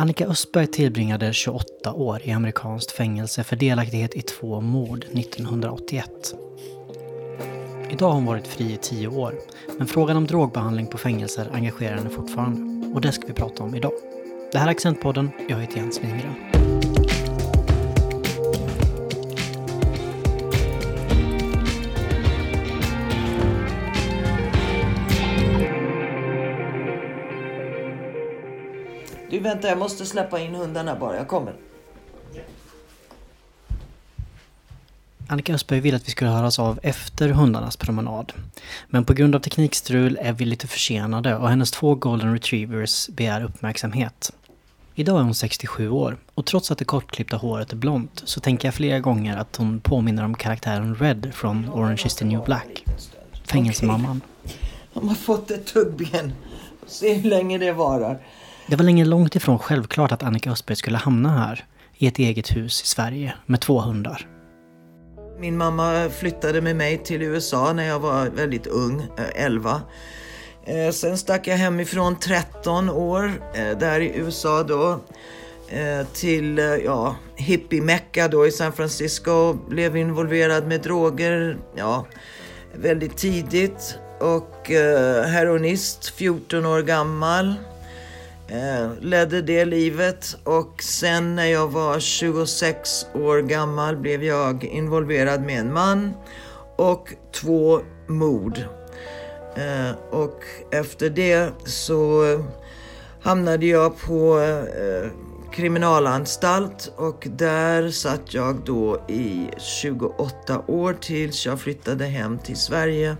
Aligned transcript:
Annika 0.00 0.26
Östberg 0.26 0.66
tillbringade 0.66 1.32
28 1.32 1.92
år 1.92 2.20
i 2.24 2.32
amerikanskt 2.32 2.90
fängelse 2.90 3.44
för 3.44 3.56
delaktighet 3.56 4.16
i 4.16 4.22
två 4.22 4.60
mord 4.60 5.04
1981. 5.04 6.34
Idag 7.90 8.06
har 8.06 8.14
hon 8.14 8.24
varit 8.24 8.46
fri 8.46 8.72
i 8.72 8.76
tio 8.76 9.08
år, 9.08 9.34
men 9.78 9.86
frågan 9.86 10.16
om 10.16 10.26
drogbehandling 10.26 10.86
på 10.86 10.98
fängelser 10.98 11.48
engagerar 11.52 11.96
henne 11.96 12.10
fortfarande. 12.10 12.86
Och 12.94 13.00
det 13.00 13.12
ska 13.12 13.26
vi 13.26 13.32
prata 13.32 13.62
om 13.62 13.74
idag. 13.74 13.92
Det 14.52 14.58
här 14.58 14.66
är 14.66 14.70
Accentpodden, 14.70 15.30
jag 15.48 15.60
heter 15.60 15.76
Jens 15.76 16.02
Lindgren. 16.02 16.69
Vänta, 29.40 29.68
jag 29.68 29.78
måste 29.78 30.06
släppa 30.06 30.40
in 30.40 30.54
hundarna 30.54 30.96
bara. 30.96 31.16
Jag 31.16 31.28
kommer. 31.28 31.54
Annika 35.28 35.54
Östberg 35.54 35.80
ville 35.80 35.96
att 35.96 36.08
vi 36.08 36.10
skulle 36.10 36.30
höras 36.30 36.58
av 36.58 36.80
efter 36.82 37.28
hundarnas 37.28 37.76
promenad. 37.76 38.32
Men 38.88 39.04
på 39.04 39.12
grund 39.12 39.34
av 39.34 39.40
teknikstrul 39.40 40.18
är 40.20 40.32
vi 40.32 40.44
lite 40.44 40.66
försenade 40.66 41.36
och 41.36 41.48
hennes 41.48 41.70
två 41.70 41.94
golden 41.94 42.32
retrievers 42.32 43.08
begär 43.08 43.44
uppmärksamhet. 43.44 44.32
Idag 44.94 45.18
är 45.18 45.22
hon 45.22 45.34
67 45.34 45.90
år 45.90 46.16
och 46.34 46.46
trots 46.46 46.70
att 46.70 46.78
det 46.78 46.84
kortklippta 46.84 47.36
håret 47.36 47.72
är 47.72 47.76
blont 47.76 48.22
så 48.24 48.40
tänker 48.40 48.68
jag 48.68 48.74
flera 48.74 49.00
gånger 49.00 49.36
att 49.36 49.56
hon 49.56 49.80
påminner 49.80 50.24
om 50.24 50.34
karaktären 50.34 50.94
Red 50.94 51.30
från 51.34 51.70
Orange 51.70 52.02
is 52.06 52.14
the 52.14 52.24
new 52.24 52.44
black. 52.44 52.84
Fängelsemamman. 53.44 54.20
De 54.94 55.08
har 55.08 55.14
fått 55.14 55.50
ett 55.50 55.66
tuggben. 55.66 56.32
Se 56.86 57.14
hur 57.14 57.30
länge 57.30 57.58
det 57.58 57.72
varar. 57.72 58.18
Det 58.70 58.76
var 58.76 58.84
länge 58.84 59.04
långt 59.04 59.36
ifrån 59.36 59.58
självklart 59.58 60.12
att 60.12 60.22
Annika 60.22 60.50
Östberg 60.50 60.76
skulle 60.76 60.98
hamna 60.98 61.28
här. 61.38 61.64
I 61.96 62.06
ett 62.06 62.18
eget 62.18 62.56
hus 62.56 62.82
i 62.82 62.86
Sverige 62.86 63.34
med 63.46 63.60
två 63.60 63.80
hundar. 63.80 64.28
Min 65.40 65.56
mamma 65.56 66.10
flyttade 66.18 66.60
med 66.60 66.76
mig 66.76 66.98
till 66.98 67.22
USA 67.22 67.72
när 67.72 67.84
jag 67.84 67.98
var 68.00 68.26
väldigt 68.26 68.66
ung, 68.66 69.00
eh, 69.00 69.44
11. 69.44 69.82
Eh, 70.64 70.92
sen 70.92 71.18
stack 71.18 71.46
jag 71.46 71.56
hemifrån 71.56 72.18
13 72.18 72.90
år 72.90 73.32
eh, 73.54 73.78
där 73.78 74.00
i 74.00 74.12
USA 74.16 74.62
då 74.62 75.00
till 76.12 76.58
ja, 76.84 77.16
hippie-mecka 77.36 78.28
då 78.28 78.46
i 78.46 78.50
San 78.50 78.72
Francisco. 78.72 79.52
Blev 79.52 79.96
involverad 79.96 80.66
med 80.66 80.80
droger 80.80 81.58
ja, 81.76 82.06
väldigt 82.74 83.16
tidigt 83.16 83.98
och 84.20 84.70
heroinist 85.26 86.08
14 86.08 86.66
år 86.66 86.82
gammal. 86.82 87.54
Eh, 88.52 88.90
ledde 89.00 89.42
det 89.42 89.64
livet 89.64 90.36
och 90.44 90.82
sen 90.82 91.36
när 91.36 91.46
jag 91.46 91.68
var 91.68 92.00
26 92.00 93.06
år 93.14 93.42
gammal 93.42 93.96
blev 93.96 94.24
jag 94.24 94.64
involverad 94.64 95.42
med 95.42 95.60
en 95.60 95.72
man 95.72 96.12
och 96.76 97.14
två 97.32 97.80
mord. 98.06 98.58
Eh, 99.56 99.90
och 100.10 100.40
efter 100.70 101.10
det 101.10 101.52
så 101.64 102.24
hamnade 103.20 103.66
jag 103.66 104.00
på 104.00 104.40
eh, 104.40 105.10
kriminalanstalt 105.52 106.92
och 106.96 107.26
där 107.30 107.90
satt 107.90 108.34
jag 108.34 108.56
då 108.64 109.04
i 109.08 109.48
28 109.58 110.62
år 110.66 110.96
tills 111.00 111.46
jag 111.46 111.60
flyttade 111.60 112.04
hem 112.04 112.38
till 112.38 112.56
Sverige 112.56 113.16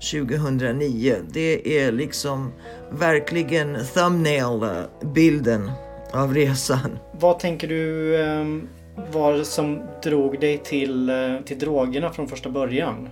2009. 0.00 1.16
Det 1.30 1.78
är 1.78 1.92
liksom 1.92 2.52
verkligen 2.90 3.78
thumbnail-bilden 3.94 5.70
av 6.12 6.34
resan. 6.34 6.98
Vad 7.12 7.38
tänker 7.38 7.68
du 7.68 8.14
eh, 8.16 8.44
var 9.12 9.42
som 9.42 9.82
drog 10.02 10.40
dig 10.40 10.58
till, 10.58 11.08
eh, 11.08 11.16
till 11.46 11.58
drogerna 11.58 12.12
från 12.12 12.28
första 12.28 12.50
början? 12.50 13.08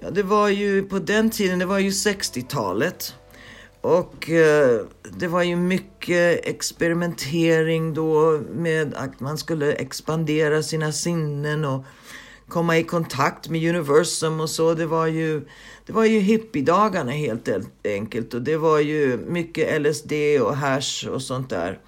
Ja, 0.00 0.10
det 0.10 0.22
var 0.22 0.48
ju 0.48 0.82
på 0.82 0.98
den 0.98 1.30
tiden, 1.30 1.58
det 1.58 1.66
var 1.66 1.78
ju 1.78 1.90
60-talet. 1.90 3.14
Och 3.80 4.30
eh, 4.30 4.80
det 5.18 5.28
var 5.28 5.42
ju 5.42 5.56
mycket 5.56 6.46
experimentering 6.46 7.94
då 7.94 8.40
med 8.50 8.94
att 8.94 9.20
man 9.20 9.38
skulle 9.38 9.72
expandera 9.72 10.62
sina 10.62 10.92
sinnen 10.92 11.64
och 11.64 11.84
komma 12.48 12.78
i 12.78 12.84
kontakt 12.84 13.48
med 13.48 13.68
universum 13.68 14.40
och 14.40 14.50
så. 14.50 14.74
Det 14.74 14.86
var 14.86 15.06
ju, 15.06 15.46
det 15.86 15.92
var 15.92 16.04
ju 16.04 16.18
hippiedagarna 16.18 17.12
helt 17.12 17.48
enkelt 17.84 18.34
och 18.34 18.42
det 18.42 18.56
var 18.56 18.78
ju 18.78 19.16
mycket 19.16 19.82
LSD 19.82 20.12
och 20.40 20.56
hash 20.56 21.08
och 21.08 21.22
sånt 21.22 21.50
där. 21.50 21.78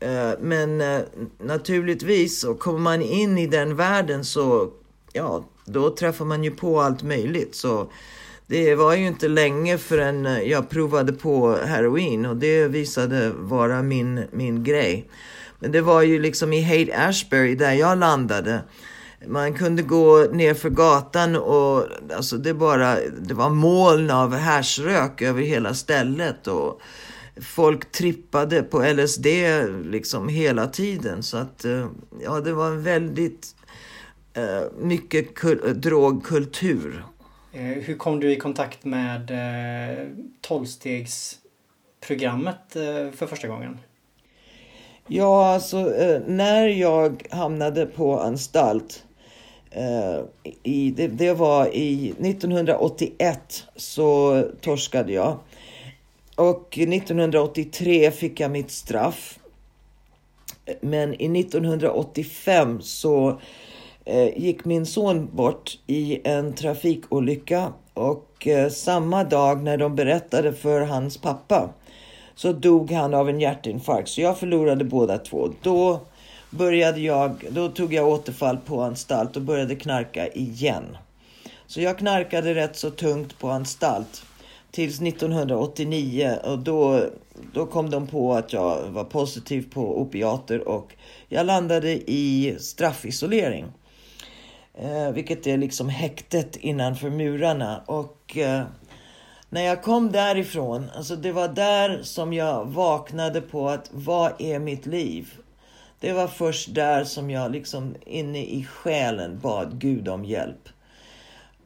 Eh, 0.00 0.30
men 0.40 0.80
eh, 0.80 1.00
naturligtvis 1.38 2.40
så 2.40 2.54
kommer 2.54 2.78
man 2.78 3.02
in 3.02 3.38
i 3.38 3.46
den 3.46 3.76
världen 3.76 4.24
så, 4.24 4.70
ja, 5.12 5.44
då 5.64 5.90
träffar 5.90 6.24
man 6.24 6.44
ju 6.44 6.50
på 6.50 6.80
allt 6.80 7.02
möjligt. 7.02 7.54
Så 7.54 7.92
det 8.46 8.74
var 8.74 8.94
ju 8.94 9.06
inte 9.06 9.28
länge 9.28 9.78
förrän 9.78 10.26
eh, 10.26 10.42
jag 10.42 10.68
provade 10.68 11.12
på 11.12 11.56
heroin 11.56 12.26
och 12.26 12.36
det 12.36 12.68
visade 12.68 13.30
vara 13.30 13.82
min, 13.82 14.24
min 14.30 14.64
grej. 14.64 15.08
Men 15.58 15.72
det 15.72 15.80
var 15.80 16.02
ju 16.02 16.18
liksom 16.18 16.52
i 16.52 16.62
Haight 16.62 16.90
Ashbury 16.94 17.54
där 17.54 17.72
jag 17.72 17.98
landade. 17.98 18.60
Man 19.26 19.54
kunde 19.54 19.82
gå 19.82 20.26
ner 20.32 20.54
för 20.54 20.70
gatan 20.70 21.36
och 21.36 21.86
alltså 22.16 22.36
det 22.36 22.54
bara, 22.54 22.96
det 23.20 23.34
var 23.34 23.50
moln 23.50 24.10
av 24.10 24.34
hashrök 24.36 25.22
över 25.22 25.42
hela 25.42 25.74
stället 25.74 26.46
och 26.46 26.80
folk 27.40 27.92
trippade 27.92 28.62
på 28.62 28.82
LSD 28.82 29.26
liksom 29.84 30.28
hela 30.28 30.66
tiden. 30.66 31.22
Så 31.22 31.36
att 31.36 31.64
eh, 31.64 31.86
ja, 32.22 32.40
det 32.40 32.52
var 32.52 32.66
en 32.66 32.82
väldigt 32.82 33.46
eh, 34.34 34.62
mycket 34.78 35.34
kul- 35.34 35.80
drogkultur. 35.80 37.04
Eh, 37.52 37.62
hur 37.62 37.96
kom 37.96 38.20
du 38.20 38.32
i 38.32 38.36
kontakt 38.36 38.84
med 38.84 39.30
tolvstegsprogrammet 40.40 42.76
eh, 42.76 43.10
för 43.16 43.26
första 43.26 43.48
gången? 43.48 43.78
Ja, 45.06 45.54
alltså 45.54 45.78
när 46.26 46.66
jag 46.66 47.26
hamnade 47.30 47.86
på 47.86 48.20
anstalt 48.20 49.04
Eh, 49.74 50.24
i, 50.62 50.90
det, 50.90 51.08
det 51.08 51.32
var 51.34 51.76
i 51.76 52.10
1981 52.10 53.64
så 53.76 54.42
torskade 54.60 55.12
jag. 55.12 55.36
Och 56.36 56.78
1983 56.78 58.10
fick 58.10 58.40
jag 58.40 58.50
mitt 58.50 58.70
straff. 58.70 59.38
Men 60.80 61.22
i 61.22 61.40
1985 61.40 62.80
så 62.80 63.40
eh, 64.04 64.38
gick 64.38 64.64
min 64.64 64.86
son 64.86 65.28
bort 65.32 65.78
i 65.86 66.20
en 66.24 66.52
trafikolycka 66.52 67.72
och 67.94 68.46
eh, 68.46 68.68
samma 68.68 69.24
dag 69.24 69.62
när 69.62 69.76
de 69.76 69.96
berättade 69.96 70.52
för 70.52 70.80
hans 70.80 71.16
pappa 71.18 71.70
så 72.34 72.52
dog 72.52 72.90
han 72.90 73.14
av 73.14 73.28
en 73.28 73.40
hjärtinfarkt. 73.40 74.08
Så 74.08 74.20
jag 74.20 74.38
förlorade 74.38 74.84
båda 74.84 75.18
två. 75.18 75.48
Då 75.62 76.00
började 76.52 77.00
jag, 77.00 77.46
då 77.50 77.68
tog 77.68 77.94
jag 77.94 78.08
återfall 78.08 78.56
på 78.56 78.82
anstalt 78.82 79.36
och 79.36 79.42
började 79.42 79.76
knarka 79.76 80.28
igen. 80.28 80.96
Så 81.66 81.80
jag 81.80 81.98
knarkade 81.98 82.54
rätt 82.54 82.76
så 82.76 82.90
tungt 82.90 83.38
på 83.38 83.50
anstalt 83.50 84.24
tills 84.70 85.00
1989 85.00 86.38
och 86.44 86.58
då, 86.58 87.04
då 87.52 87.66
kom 87.66 87.90
de 87.90 88.06
på 88.06 88.34
att 88.34 88.52
jag 88.52 88.82
var 88.88 89.04
positiv 89.04 89.70
på 89.72 90.00
opiater 90.00 90.68
och 90.68 90.94
jag 91.28 91.46
landade 91.46 92.10
i 92.10 92.56
straffisolering. 92.60 93.66
Eh, 94.74 95.10
vilket 95.12 95.46
är 95.46 95.56
liksom 95.56 95.88
häktet 95.88 96.56
innanför 96.56 97.10
murarna. 97.10 97.82
Och 97.86 98.36
eh, 98.36 98.62
när 99.48 99.62
jag 99.62 99.82
kom 99.82 100.12
därifrån, 100.12 100.90
alltså 100.96 101.16
det 101.16 101.32
var 101.32 101.48
där 101.48 102.02
som 102.02 102.32
jag 102.32 102.64
vaknade 102.64 103.40
på 103.40 103.68
att 103.68 103.90
vad 103.92 104.32
är 104.38 104.58
mitt 104.58 104.86
liv? 104.86 105.41
Det 106.02 106.12
var 106.12 106.26
först 106.26 106.74
där 106.74 107.04
som 107.04 107.30
jag 107.30 107.52
liksom 107.52 107.96
inne 108.06 108.38
i 108.44 108.64
själen 108.64 109.38
bad 109.38 109.78
Gud 109.78 110.08
om 110.08 110.24
hjälp. 110.24 110.68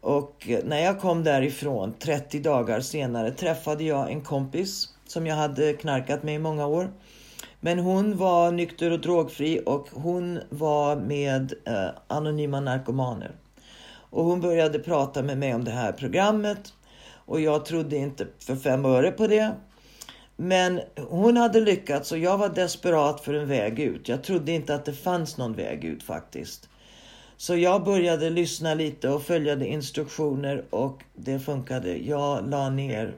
Och 0.01 0.49
eh, 0.49 0.65
när 0.65 0.85
jag 0.85 1.01
kom 1.01 1.25
därifrån 1.25 1.95
30 1.99 2.41
dagar 2.41 2.81
senare 2.81 3.31
träffade 3.31 3.85
jag 3.85 4.11
en 4.11 4.21
kompis 4.21 4.89
som 5.07 5.27
jag 5.27 5.37
hade 5.37 5.73
knarkat 5.73 6.23
med 6.23 6.35
i 6.35 6.39
många 6.39 6.67
år. 6.67 6.91
Men 7.61 7.79
hon 7.79 8.17
var 8.17 8.53
nykter 8.53 8.91
och 8.91 9.01
drogfri 9.01 9.63
och 9.67 9.89
hon 9.93 10.41
var 10.51 10.97
med 10.97 11.53
eh, 11.65 11.89
anonyma 12.07 12.61
narkomaner. 12.61 13.31
Och 14.11 14.25
hon 14.25 14.41
började 14.41 14.79
prata 14.79 15.23
med 15.23 15.39
mig 15.39 15.55
om 15.55 15.65
det 15.65 15.71
här 15.71 15.93
programmet 15.93 16.73
och 17.27 17.41
jag 17.41 17.65
trodde 17.65 17.97
inte 17.97 18.27
för 18.39 18.57
fem 18.57 18.85
öre 18.85 19.11
på 19.11 19.27
det. 19.27 19.55
Men 20.37 20.81
hon 21.09 21.37
hade 21.37 21.61
lyckats 21.61 22.13
och 22.13 22.19
jag 22.19 22.39
var 22.39 22.49
desperat 22.49 23.21
för 23.21 23.35
en 23.35 23.49
väg 23.49 23.79
ut. 23.79 24.09
Jag 24.09 24.25
trodde 24.25 24.53
inte 24.53 24.75
att 24.75 24.85
det 24.85 24.93
fanns 24.93 25.37
någon 25.37 25.53
väg 25.53 25.85
ut 25.85 26.03
faktiskt. 26.03 26.69
Så 27.37 27.57
jag 27.57 27.85
började 27.85 28.31
lyssna 28.31 28.75
lite 28.75 29.09
och 29.09 29.23
följde 29.23 29.67
instruktioner 29.67 30.65
och 30.71 31.03
det 31.15 31.39
funkade. 31.39 31.97
Jag 31.97 32.51
la 32.51 32.71
ner 32.71 33.15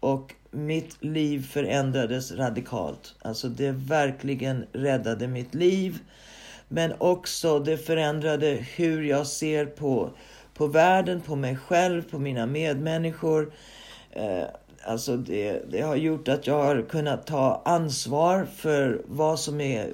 och 0.00 0.34
mitt 0.50 1.04
liv 1.04 1.46
förändrades 1.46 2.32
radikalt. 2.32 3.14
Alltså 3.22 3.48
det 3.48 3.70
verkligen 3.70 4.66
räddade 4.72 5.28
mitt 5.28 5.54
liv. 5.54 5.98
Men 6.68 6.92
också 6.98 7.58
det 7.58 7.78
förändrade 7.78 8.66
hur 8.76 9.02
jag 9.02 9.26
ser 9.26 9.66
på, 9.66 10.10
på 10.54 10.66
världen, 10.66 11.20
på 11.20 11.36
mig 11.36 11.56
själv, 11.56 12.10
på 12.10 12.18
mina 12.18 12.46
medmänniskor. 12.46 13.52
Eh, 14.10 14.44
Alltså 14.86 15.16
det, 15.16 15.62
det 15.70 15.80
har 15.80 15.96
gjort 15.96 16.28
att 16.28 16.46
jag 16.46 16.64
har 16.64 16.82
kunnat 16.82 17.26
ta 17.26 17.62
ansvar 17.64 18.46
för 18.56 19.02
vad 19.06 19.40
som 19.40 19.60
är, 19.60 19.92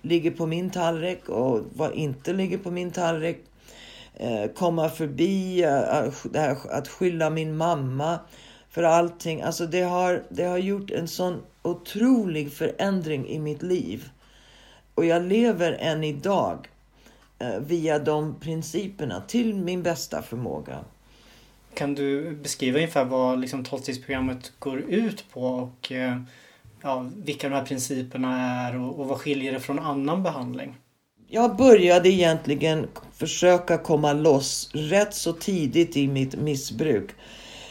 ligger 0.00 0.30
på 0.30 0.46
min 0.46 0.70
tallrik 0.70 1.28
och 1.28 1.60
vad 1.74 1.92
inte 1.92 2.32
ligger 2.32 2.58
på 2.58 2.70
min 2.70 2.90
tallrik. 2.90 3.44
Eh, 4.14 4.46
komma 4.54 4.88
förbi, 4.88 5.62
eh, 5.62 6.12
det 6.32 6.38
här, 6.38 6.56
att 6.70 6.88
skylla 6.88 7.30
min 7.30 7.56
mamma 7.56 8.18
för 8.70 8.82
allting. 8.82 9.42
Alltså 9.42 9.66
det 9.66 9.82
har, 9.82 10.22
det 10.28 10.44
har 10.44 10.58
gjort 10.58 10.90
en 10.90 11.08
sån 11.08 11.42
otrolig 11.62 12.52
förändring 12.52 13.28
i 13.28 13.38
mitt 13.38 13.62
liv. 13.62 14.10
Och 14.94 15.04
jag 15.04 15.22
lever 15.22 15.72
än 15.72 16.04
idag 16.04 16.68
eh, 17.38 17.58
via 17.60 17.98
de 17.98 18.34
principerna 18.40 19.22
till 19.28 19.54
min 19.54 19.82
bästa 19.82 20.22
förmåga. 20.22 20.84
Kan 21.76 21.94
du 21.94 22.36
beskriva 22.36 22.76
ungefär 22.76 23.04
vad 23.04 23.40
liksom 23.40 23.64
tolvstegsprogrammet 23.64 24.52
går 24.58 24.78
ut 24.80 25.24
på 25.32 25.42
och 25.42 25.92
eh, 25.92 26.20
ja, 26.82 27.06
vilka 27.16 27.48
de 27.48 27.54
här 27.54 27.64
principerna 27.64 28.42
är 28.42 28.80
och, 28.80 28.98
och 29.00 29.08
vad 29.08 29.18
skiljer 29.18 29.52
det 29.52 29.60
från 29.60 29.78
annan 29.78 30.22
behandling? 30.22 30.74
Jag 31.28 31.56
började 31.56 32.08
egentligen 32.08 32.88
försöka 33.12 33.78
komma 33.78 34.12
loss 34.12 34.70
rätt 34.74 35.14
så 35.14 35.32
tidigt 35.32 35.96
i 35.96 36.08
mitt 36.08 36.36
missbruk. 36.36 37.10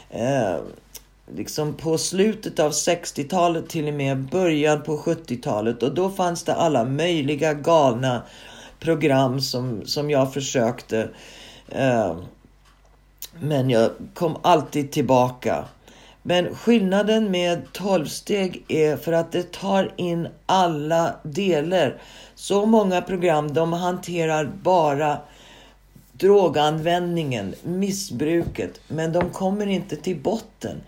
Eh, 0.09 0.55
liksom 1.35 1.73
på 1.73 1.97
slutet 1.97 2.59
av 2.59 2.71
60-talet 2.71 3.69
till 3.69 3.87
och 3.87 3.93
med 3.93 4.29
början 4.29 4.83
på 4.83 4.97
70-talet 4.97 5.83
och 5.83 5.95
då 5.95 6.09
fanns 6.09 6.43
det 6.43 6.55
alla 6.55 6.85
möjliga 6.85 7.53
galna 7.53 8.23
program 8.79 9.41
som, 9.41 9.85
som 9.85 10.09
jag 10.09 10.33
försökte. 10.33 11.09
Eh, 11.69 12.15
men 13.39 13.69
jag 13.69 13.91
kom 14.13 14.37
alltid 14.41 14.91
tillbaka. 14.91 15.65
Men 16.23 16.55
skillnaden 16.55 17.31
med 17.31 17.61
12-steg 17.73 18.63
är 18.67 18.97
för 18.97 19.11
att 19.11 19.31
det 19.31 19.51
tar 19.51 19.93
in 19.97 20.27
alla 20.45 21.15
delar. 21.23 22.01
Så 22.35 22.65
många 22.65 23.01
program, 23.01 23.53
de 23.53 23.73
hanterar 23.73 24.51
bara 24.63 25.17
droganvändningen, 26.11 27.55
missbruket, 27.63 28.79
men 28.87 29.11
de 29.11 29.29
kommer 29.29 29.67
inte 29.67 29.95
till 29.95 30.19
botten. 30.19 30.81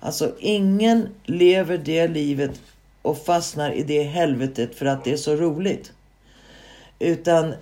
Alltså 0.00 0.32
ingen 0.38 1.08
lever 1.24 1.78
det 1.78 2.08
livet 2.08 2.60
och 3.02 3.18
fastnar 3.18 3.70
i 3.70 3.82
det 3.82 4.02
helvetet 4.02 4.74
för 4.74 4.86
att 4.86 5.04
det 5.04 5.12
är 5.12 5.16
så 5.16 5.36
roligt. 5.36 5.92
Utan 6.98 7.54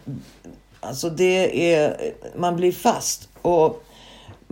alltså 0.81 1.11
det 1.11 1.75
är, 1.75 2.13
man 2.37 2.57
blir 2.57 2.73
fast. 2.73 3.29
Och 3.43 3.85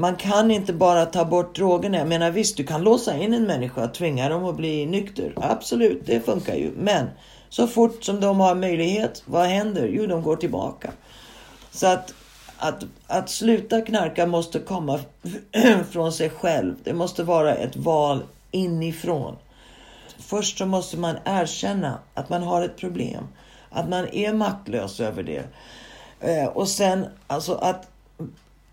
man 0.01 0.17
kan 0.17 0.51
inte 0.51 0.73
bara 0.73 1.07
ta 1.07 1.25
bort 1.25 1.57
drogerna. 1.57 1.99
Jag 1.99 2.09
menar 2.09 2.31
visst, 2.31 2.57
du 2.57 2.67
kan 2.67 2.83
låsa 2.83 3.17
in 3.17 3.35
en 3.35 3.47
människa 3.47 3.85
och 3.85 3.95
tvinga 3.95 4.29
dem 4.29 4.45
att 4.45 4.57
bli 4.57 4.87
nykter. 4.87 5.33
Absolut, 5.37 6.03
det 6.07 6.21
funkar 6.21 6.55
ju. 6.55 6.71
Men 6.77 7.07
så 7.49 7.67
fort 7.67 8.05
som 8.05 8.21
de 8.21 8.41
har 8.41 8.55
möjlighet, 8.55 9.23
vad 9.27 9.47
händer? 9.47 9.87
Jo, 9.87 10.07
de 10.07 10.23
går 10.23 10.37
tillbaka. 10.37 10.91
Så 11.71 11.87
att 11.87 12.15
att, 12.61 12.85
att 13.07 13.31
sluta 13.31 13.81
knarka 13.81 14.27
måste 14.27 14.59
komma 14.59 15.01
från 15.91 16.13
sig 16.13 16.31
själv. 16.31 16.75
Det 16.85 16.93
måste 16.93 17.23
vara 17.23 17.55
ett 17.55 17.77
val 17.77 18.23
inifrån. 18.51 19.37
Först 20.19 20.59
så 20.59 20.67
måste 20.67 20.97
man 20.97 21.17
erkänna 21.25 21.99
att 22.15 22.29
man 22.29 22.43
har 22.43 22.63
ett 22.63 22.77
problem. 22.77 23.29
Att 23.71 23.89
man 23.89 24.09
är 24.13 24.33
maktlös 24.33 25.01
över 25.01 25.23
det. 25.23 25.45
Eh, 26.21 26.49
och 26.49 26.69
sen 26.69 27.07
alltså 27.27 27.55
att, 27.55 27.89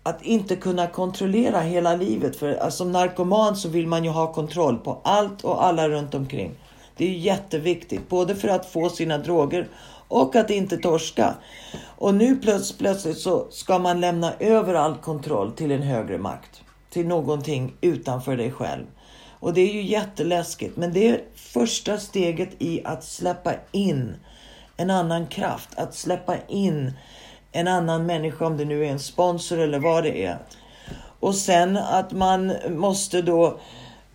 att 0.08 0.22
inte 0.22 0.56
kunna 0.56 0.86
kontrollera 0.86 1.60
hela 1.60 1.96
livet. 1.96 2.36
För 2.36 2.54
alltså, 2.54 2.78
som 2.78 2.92
narkoman 2.92 3.56
så 3.56 3.68
vill 3.68 3.86
man 3.86 4.04
ju 4.04 4.10
ha 4.10 4.32
kontroll 4.32 4.78
på 4.78 5.00
allt 5.04 5.44
och 5.44 5.64
alla 5.64 5.88
runt 5.88 6.14
omkring. 6.14 6.54
Det 6.96 7.04
är 7.04 7.12
jätteviktigt, 7.12 8.08
både 8.08 8.36
för 8.36 8.48
att 8.48 8.66
få 8.66 8.88
sina 8.88 9.18
droger 9.18 9.68
och 10.08 10.36
att 10.36 10.50
inte 10.50 10.76
torska. 10.76 11.34
Och 11.84 12.14
nu 12.14 12.36
plöts 12.36 12.78
plötsligt 12.78 13.18
så 13.18 13.46
ska 13.50 13.78
man 13.78 14.00
lämna 14.00 14.32
över 14.38 14.74
all 14.74 14.94
kontroll 14.94 15.52
till 15.52 15.70
en 15.70 15.82
högre 15.82 16.18
makt. 16.18 16.62
Till 16.90 17.06
någonting 17.06 17.74
utanför 17.80 18.36
dig 18.36 18.52
själv. 18.52 18.84
Och 19.40 19.54
det 19.54 19.60
är 19.60 19.72
ju 19.72 19.82
jätteläskigt. 19.82 20.76
Men 20.76 20.92
det 20.92 21.08
är 21.08 21.22
första 21.34 21.98
steget 21.98 22.50
i 22.58 22.84
att 22.84 23.04
släppa 23.04 23.54
in 23.72 24.16
en 24.76 24.90
annan 24.90 25.26
kraft. 25.26 25.78
Att 25.78 25.94
släppa 25.94 26.34
in 26.48 26.92
en 27.52 27.68
annan 27.68 28.06
människa, 28.06 28.46
om 28.46 28.56
det 28.56 28.64
nu 28.64 28.84
är 28.84 28.88
en 28.88 28.98
sponsor 28.98 29.58
eller 29.58 29.78
vad 29.78 30.04
det 30.04 30.24
är. 30.24 30.38
Och 31.20 31.34
sen 31.34 31.76
att 31.76 32.12
man 32.12 32.52
måste 32.68 33.22
då 33.22 33.58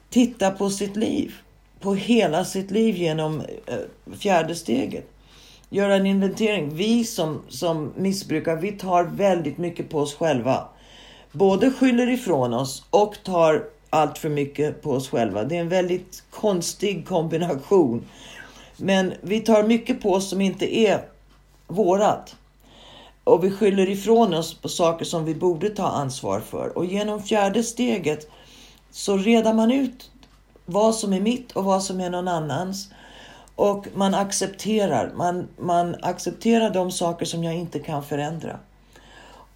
titta 0.09 0.51
på 0.51 0.69
sitt 0.69 0.95
liv. 0.95 1.33
På 1.79 1.93
hela 1.93 2.45
sitt 2.45 2.71
liv 2.71 2.95
genom 2.95 3.41
eh, 3.41 4.15
fjärde 4.19 4.55
steget 4.55 5.09
göra 5.73 5.95
en 5.95 6.05
inventering. 6.05 6.75
Vi 6.75 7.03
som, 7.03 7.41
som 7.49 7.93
missbrukar, 7.95 8.55
vi 8.55 8.71
tar 8.71 9.03
väldigt 9.03 9.57
mycket 9.57 9.89
på 9.89 9.99
oss 9.99 10.15
själva. 10.15 10.67
Både 11.31 11.71
skyller 11.71 12.09
ifrån 12.09 12.53
oss 12.53 12.85
och 12.89 13.15
tar 13.23 13.63
allt 13.89 14.17
för 14.17 14.29
mycket 14.29 14.81
på 14.81 14.91
oss 14.91 15.09
själva. 15.09 15.43
Det 15.43 15.55
är 15.55 15.61
en 15.61 15.69
väldigt 15.69 16.23
konstig 16.29 17.07
kombination. 17.07 18.05
Men 18.77 19.13
vi 19.21 19.39
tar 19.39 19.63
mycket 19.63 20.01
på 20.01 20.13
oss 20.13 20.29
som 20.29 20.41
inte 20.41 20.77
är 20.77 21.01
vårat. 21.67 22.35
Och 23.23 23.43
vi 23.43 23.51
skyller 23.51 23.89
ifrån 23.89 24.33
oss 24.33 24.53
på 24.53 24.69
saker 24.69 25.05
som 25.05 25.25
vi 25.25 25.35
borde 25.35 25.69
ta 25.69 25.87
ansvar 25.87 26.39
för. 26.39 26.77
Och 26.77 26.85
genom 26.85 27.23
fjärde 27.23 27.63
steget 27.63 28.29
så 28.91 29.17
redar 29.17 29.53
man 29.53 29.71
ut 29.71 30.11
vad 30.65 30.95
som 30.95 31.13
är 31.13 31.19
mitt 31.21 31.51
och 31.51 31.63
vad 31.63 31.83
som 31.83 31.99
är 31.99 32.09
någon 32.09 32.27
annans. 32.27 32.89
Och 33.55 33.87
man 33.95 34.13
accepterar, 34.13 35.11
man, 35.15 35.47
man 35.57 35.95
accepterar 36.01 36.69
de 36.69 36.91
saker 36.91 37.25
som 37.25 37.43
jag 37.43 37.55
inte 37.55 37.79
kan 37.79 38.03
förändra. 38.03 38.59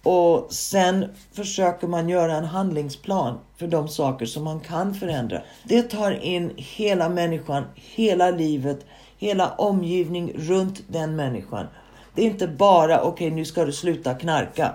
Och 0.02 0.52
sen 0.52 1.06
försöker 1.32 1.86
man 1.86 2.08
göra 2.08 2.36
en 2.36 2.44
handlingsplan 2.44 3.38
för 3.56 3.66
de 3.66 3.88
saker 3.88 4.26
som 4.26 4.44
man 4.44 4.60
kan 4.60 4.94
förändra. 4.94 5.42
Det 5.64 5.82
tar 5.82 6.12
in 6.24 6.52
hela 6.56 7.08
människan, 7.08 7.64
hela 7.74 8.30
livet, 8.30 8.86
hela 9.18 9.50
omgivning 9.50 10.32
runt 10.36 10.82
den 10.88 11.16
människan. 11.16 11.66
Det 12.18 12.22
är 12.22 12.26
inte 12.26 12.48
bara, 12.48 13.00
okej 13.00 13.26
okay, 13.26 13.30
nu 13.30 13.44
ska 13.44 13.64
du 13.64 13.72
sluta 13.72 14.14
knarka. 14.14 14.74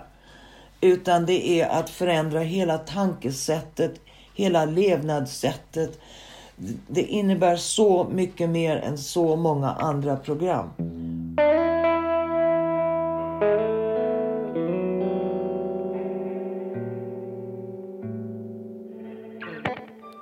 Utan 0.81 1.25
det 1.25 1.61
är 1.61 1.67
att 1.67 1.89
förändra 1.89 2.39
hela 2.39 2.77
tankesättet, 2.77 3.91
hela 4.35 4.65
levnadssättet, 4.65 5.99
det 6.87 7.01
innebär 7.01 7.55
så 7.55 8.07
mycket 8.11 8.49
mer 8.49 8.77
än 8.77 8.97
så 8.97 9.35
många 9.35 9.71
andra 9.71 10.15
program. 10.15 10.69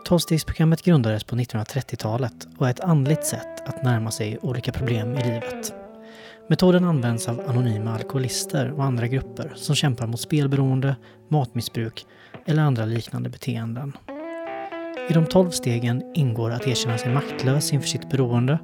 Tolvstegsprogrammet 0.06 0.82
grundades 0.82 1.24
på 1.24 1.36
1930-talet 1.36 2.48
och 2.58 2.68
är 2.68 2.72
ett 2.72 2.80
andligt 2.80 3.26
sätt 3.26 3.68
att 3.68 3.84
närma 3.84 4.12
sig 4.12 4.38
olika 4.42 4.72
problem 4.72 5.18
i 5.18 5.24
livet. 5.24 5.81
Metoden 6.52 6.84
används 6.84 7.28
av 7.28 7.42
anonyma 7.50 7.94
alkoholister 7.94 8.72
och 8.72 8.84
andra 8.84 9.08
grupper 9.08 9.54
som 9.56 9.76
kämpar 9.76 10.08
mot 10.08 10.20
spelberoende, 10.20 10.96
matmissbruk 11.30 12.06
eller 12.46 12.62
andra 12.62 12.86
liknande 12.86 13.30
beteenden. 13.30 13.98
I 15.10 15.14
de 15.14 15.26
tolv 15.26 15.50
stegen 15.50 16.04
ingår 16.16 16.52
att 16.52 16.68
erkänna 16.68 16.98
sig 16.98 17.14
maktlös 17.14 17.74
inför 17.74 17.88
sitt 17.88 18.10
beroende 18.10 18.60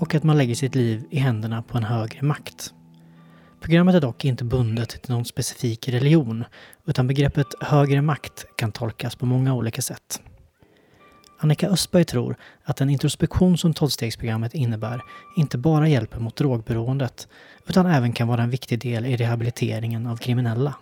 och 0.00 0.14
att 0.14 0.22
man 0.22 0.38
lägger 0.38 0.54
sitt 0.54 0.74
liv 0.74 1.04
i 1.10 1.18
händerna 1.18 1.62
på 1.62 1.78
en 1.78 1.84
högre 1.84 2.22
makt. 2.22 2.72
Programmet 3.60 3.94
är 3.94 4.00
dock 4.00 4.24
inte 4.24 4.44
bundet 4.44 4.88
till 4.88 5.14
någon 5.14 5.24
specifik 5.24 5.88
religion 5.88 6.44
utan 6.86 7.06
begreppet 7.06 7.46
högre 7.60 8.02
makt 8.02 8.46
kan 8.56 8.72
tolkas 8.72 9.16
på 9.16 9.26
många 9.26 9.54
olika 9.54 9.82
sätt. 9.82 10.20
Annika 11.40 11.68
Östberg 11.68 12.04
tror 12.04 12.36
att 12.64 12.76
den 12.76 12.90
introspektion 12.90 13.58
som 13.58 13.74
tolvstegsprogrammet 13.74 14.54
innebär 14.54 15.00
inte 15.36 15.58
bara 15.58 15.88
hjälper 15.88 16.18
mot 16.18 16.36
drogberoendet 16.36 17.28
utan 17.66 17.86
även 17.86 18.12
kan 18.12 18.28
vara 18.28 18.42
en 18.42 18.50
viktig 18.50 18.80
del 18.80 19.06
i 19.06 19.16
rehabiliteringen 19.16 20.06
av 20.06 20.16
kriminella. 20.16 20.74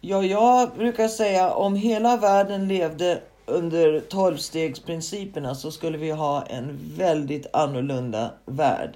Ja, 0.00 0.22
jag 0.22 0.70
brukar 0.76 1.08
säga 1.08 1.50
om 1.50 1.74
hela 1.74 2.16
världen 2.16 2.68
levde 2.68 3.20
under 3.46 4.00
tolvstegsprinciperna 4.00 5.54
så 5.54 5.70
skulle 5.70 5.98
vi 5.98 6.10
ha 6.10 6.42
en 6.42 6.78
väldigt 6.96 7.46
annorlunda 7.52 8.30
värld. 8.46 8.90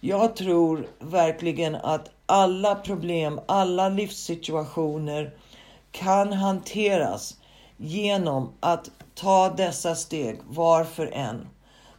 Jag 0.00 0.36
tror 0.36 0.86
verkligen 0.98 1.74
att 1.74 2.10
alla 2.26 2.74
problem, 2.74 3.40
alla 3.46 3.88
livssituationer 3.88 5.30
kan 5.90 6.32
hanteras 6.32 7.36
genom 7.76 8.52
att 8.60 8.90
ta 9.18 9.48
dessa 9.48 9.94
steg 9.94 10.40
var 10.48 10.84
för 10.84 11.06
en. 11.06 11.48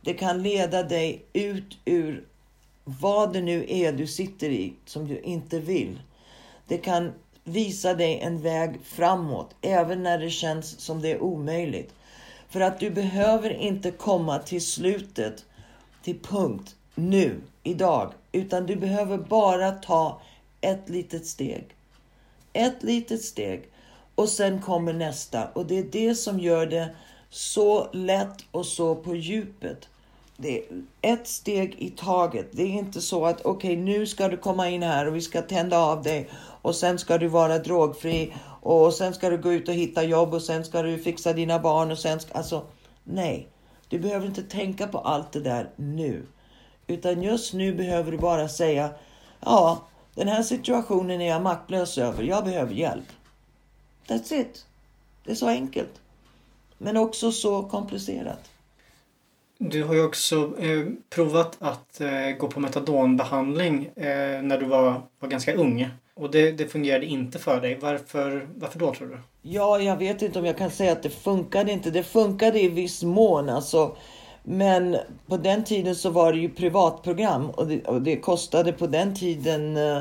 Det 0.01 0.13
kan 0.13 0.43
leda 0.43 0.83
dig 0.83 1.25
ut 1.33 1.77
ur 1.85 2.25
vad 2.83 3.33
det 3.33 3.41
nu 3.41 3.65
är 3.67 3.93
du 3.93 4.07
sitter 4.07 4.49
i 4.49 4.73
som 4.85 5.07
du 5.07 5.19
inte 5.19 5.59
vill. 5.59 6.01
Det 6.67 6.77
kan 6.77 7.13
visa 7.43 7.93
dig 7.93 8.19
en 8.19 8.41
väg 8.41 8.79
framåt, 8.83 9.55
även 9.61 10.03
när 10.03 10.17
det 10.17 10.29
känns 10.29 10.79
som 10.79 11.01
det 11.01 11.11
är 11.11 11.21
omöjligt. 11.21 11.93
För 12.49 12.61
att 12.61 12.79
du 12.79 12.89
behöver 12.89 13.49
inte 13.49 13.91
komma 13.91 14.39
till 14.39 14.65
slutet, 14.65 15.45
till 16.03 16.19
punkt, 16.19 16.75
nu, 16.95 17.41
idag. 17.63 18.13
Utan 18.31 18.65
du 18.65 18.75
behöver 18.75 19.17
bara 19.17 19.71
ta 19.71 20.21
ett 20.61 20.89
litet 20.89 21.25
steg. 21.25 21.65
Ett 22.53 22.83
litet 22.83 23.21
steg. 23.21 23.69
Och 24.15 24.29
sen 24.29 24.61
kommer 24.61 24.93
nästa. 24.93 25.47
Och 25.47 25.65
det 25.65 25.77
är 25.77 25.83
det 25.83 26.15
som 26.15 26.39
gör 26.39 26.65
det 26.65 26.89
så 27.29 27.89
lätt 27.93 28.45
och 28.51 28.65
så 28.65 28.95
på 28.95 29.15
djupet. 29.15 29.87
Det 30.37 30.57
är 30.57 30.65
ett 31.01 31.27
steg 31.27 31.75
i 31.79 31.89
taget. 31.89 32.47
Det 32.51 32.63
är 32.63 32.67
inte 32.67 33.01
så 33.01 33.25
att 33.25 33.41
okej, 33.41 33.71
okay, 33.71 33.83
nu 33.83 34.05
ska 34.05 34.27
du 34.27 34.37
komma 34.37 34.69
in 34.69 34.83
här 34.83 35.07
och 35.07 35.15
vi 35.15 35.21
ska 35.21 35.41
tända 35.41 35.79
av 35.79 36.03
dig 36.03 36.29
och 36.61 36.75
sen 36.75 36.99
ska 36.99 37.17
du 37.17 37.27
vara 37.27 37.59
drogfri 37.59 38.33
och 38.61 38.93
sen 38.93 39.13
ska 39.13 39.29
du 39.29 39.37
gå 39.37 39.53
ut 39.53 39.67
och 39.67 39.73
hitta 39.73 40.03
jobb 40.03 40.33
och 40.33 40.41
sen 40.41 40.65
ska 40.65 40.81
du 40.81 40.97
fixa 40.97 41.33
dina 41.33 41.59
barn 41.59 41.91
och 41.91 41.99
sen 41.99 42.19
ska... 42.19 42.33
Alltså, 42.33 42.65
nej. 43.03 43.47
Du 43.89 43.99
behöver 43.99 44.25
inte 44.25 44.43
tänka 44.43 44.87
på 44.87 44.97
allt 44.97 45.31
det 45.31 45.39
där 45.39 45.69
nu. 45.75 46.25
Utan 46.87 47.23
just 47.23 47.53
nu 47.53 47.73
behöver 47.73 48.11
du 48.11 48.17
bara 48.17 48.49
säga 48.49 48.89
ja, 49.39 49.87
den 50.15 50.27
här 50.27 50.43
situationen 50.43 51.21
är 51.21 51.29
jag 51.29 51.41
maktlös 51.41 51.97
över. 51.97 52.23
Jag 52.23 52.43
behöver 52.43 52.73
hjälp. 52.73 53.05
That's 54.07 54.33
it. 54.33 54.65
Det 55.23 55.31
är 55.31 55.35
så 55.35 55.47
enkelt. 55.47 56.01
Men 56.79 56.97
också 56.97 57.31
så 57.31 57.63
komplicerat. 57.63 58.49
Du 59.57 59.83
har 59.83 59.93
ju 59.93 60.03
också 60.03 60.53
eh, 60.59 60.85
provat 61.09 61.57
att 61.59 62.01
eh, 62.01 62.37
gå 62.39 62.47
på 62.47 62.59
metadonbehandling 62.59 63.85
eh, 63.95 64.41
när 64.41 64.57
du 64.57 64.65
var, 64.65 65.01
var 65.19 65.29
ganska 65.29 65.53
ung. 65.53 65.89
Och 66.13 66.31
det, 66.31 66.51
det 66.51 66.67
fungerade 66.67 67.05
inte 67.05 67.39
för 67.39 67.61
dig. 67.61 67.77
Varför, 67.81 68.47
varför 68.55 68.79
då 68.79 68.93
tror 68.93 69.07
du? 69.07 69.17
Ja, 69.41 69.79
jag 69.79 69.97
vet 69.97 70.21
inte 70.21 70.39
om 70.39 70.45
jag 70.45 70.57
kan 70.57 70.71
säga 70.71 70.91
att 70.91 71.03
det 71.03 71.09
funkade 71.09 71.71
inte. 71.71 71.91
Det 71.91 72.03
funkade 72.03 72.61
i 72.61 72.69
viss 72.69 73.03
mån. 73.03 73.49
Alltså, 73.49 73.95
men 74.43 74.97
på 75.27 75.37
den 75.37 75.63
tiden 75.63 75.95
så 75.95 76.09
var 76.09 76.33
det 76.33 76.39
ju 76.39 76.49
privatprogram 76.49 77.49
och 77.49 77.67
det, 77.67 77.85
och 77.85 78.01
det 78.01 78.15
kostade 78.15 78.73
på 78.73 78.87
den 78.87 79.15
tiden 79.15 79.77
eh, 79.77 79.97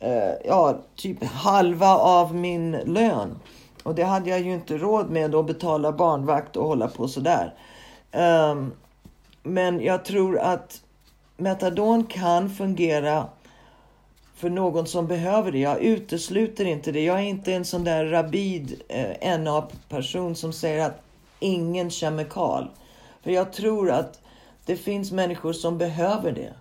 eh, 0.00 0.34
ja, 0.44 0.78
typ 0.96 1.24
halva 1.24 1.96
av 1.96 2.34
min 2.34 2.72
lön. 2.72 3.38
Och 3.82 3.94
det 3.94 4.04
hade 4.04 4.30
jag 4.30 4.40
ju 4.40 4.54
inte 4.54 4.78
råd 4.78 5.10
med 5.10 5.34
att 5.34 5.46
betala 5.46 5.92
barnvakt 5.92 6.56
och 6.56 6.66
hålla 6.66 6.88
på 6.88 7.08
sådär. 7.08 7.54
Um, 8.12 8.72
men 9.42 9.80
jag 9.80 10.04
tror 10.04 10.38
att 10.38 10.82
metadon 11.36 12.04
kan 12.04 12.50
fungera 12.50 13.26
för 14.34 14.50
någon 14.50 14.86
som 14.86 15.06
behöver 15.06 15.52
det. 15.52 15.58
Jag 15.58 15.82
utesluter 15.82 16.64
inte 16.64 16.92
det. 16.92 17.04
Jag 17.04 17.18
är 17.18 17.22
inte 17.22 17.52
en 17.52 17.64
sån 17.64 17.84
där 17.84 18.04
rabid 18.04 18.82
eh, 18.88 19.40
NA-person 19.40 20.36
som 20.36 20.52
säger 20.52 20.86
att 20.86 21.02
ingen 21.40 21.90
kemikal. 21.90 22.70
För 23.22 23.30
jag 23.30 23.52
tror 23.52 23.90
att 23.90 24.20
det 24.66 24.76
finns 24.76 25.12
människor 25.12 25.52
som 25.52 25.78
behöver 25.78 26.32
det. 26.32 26.52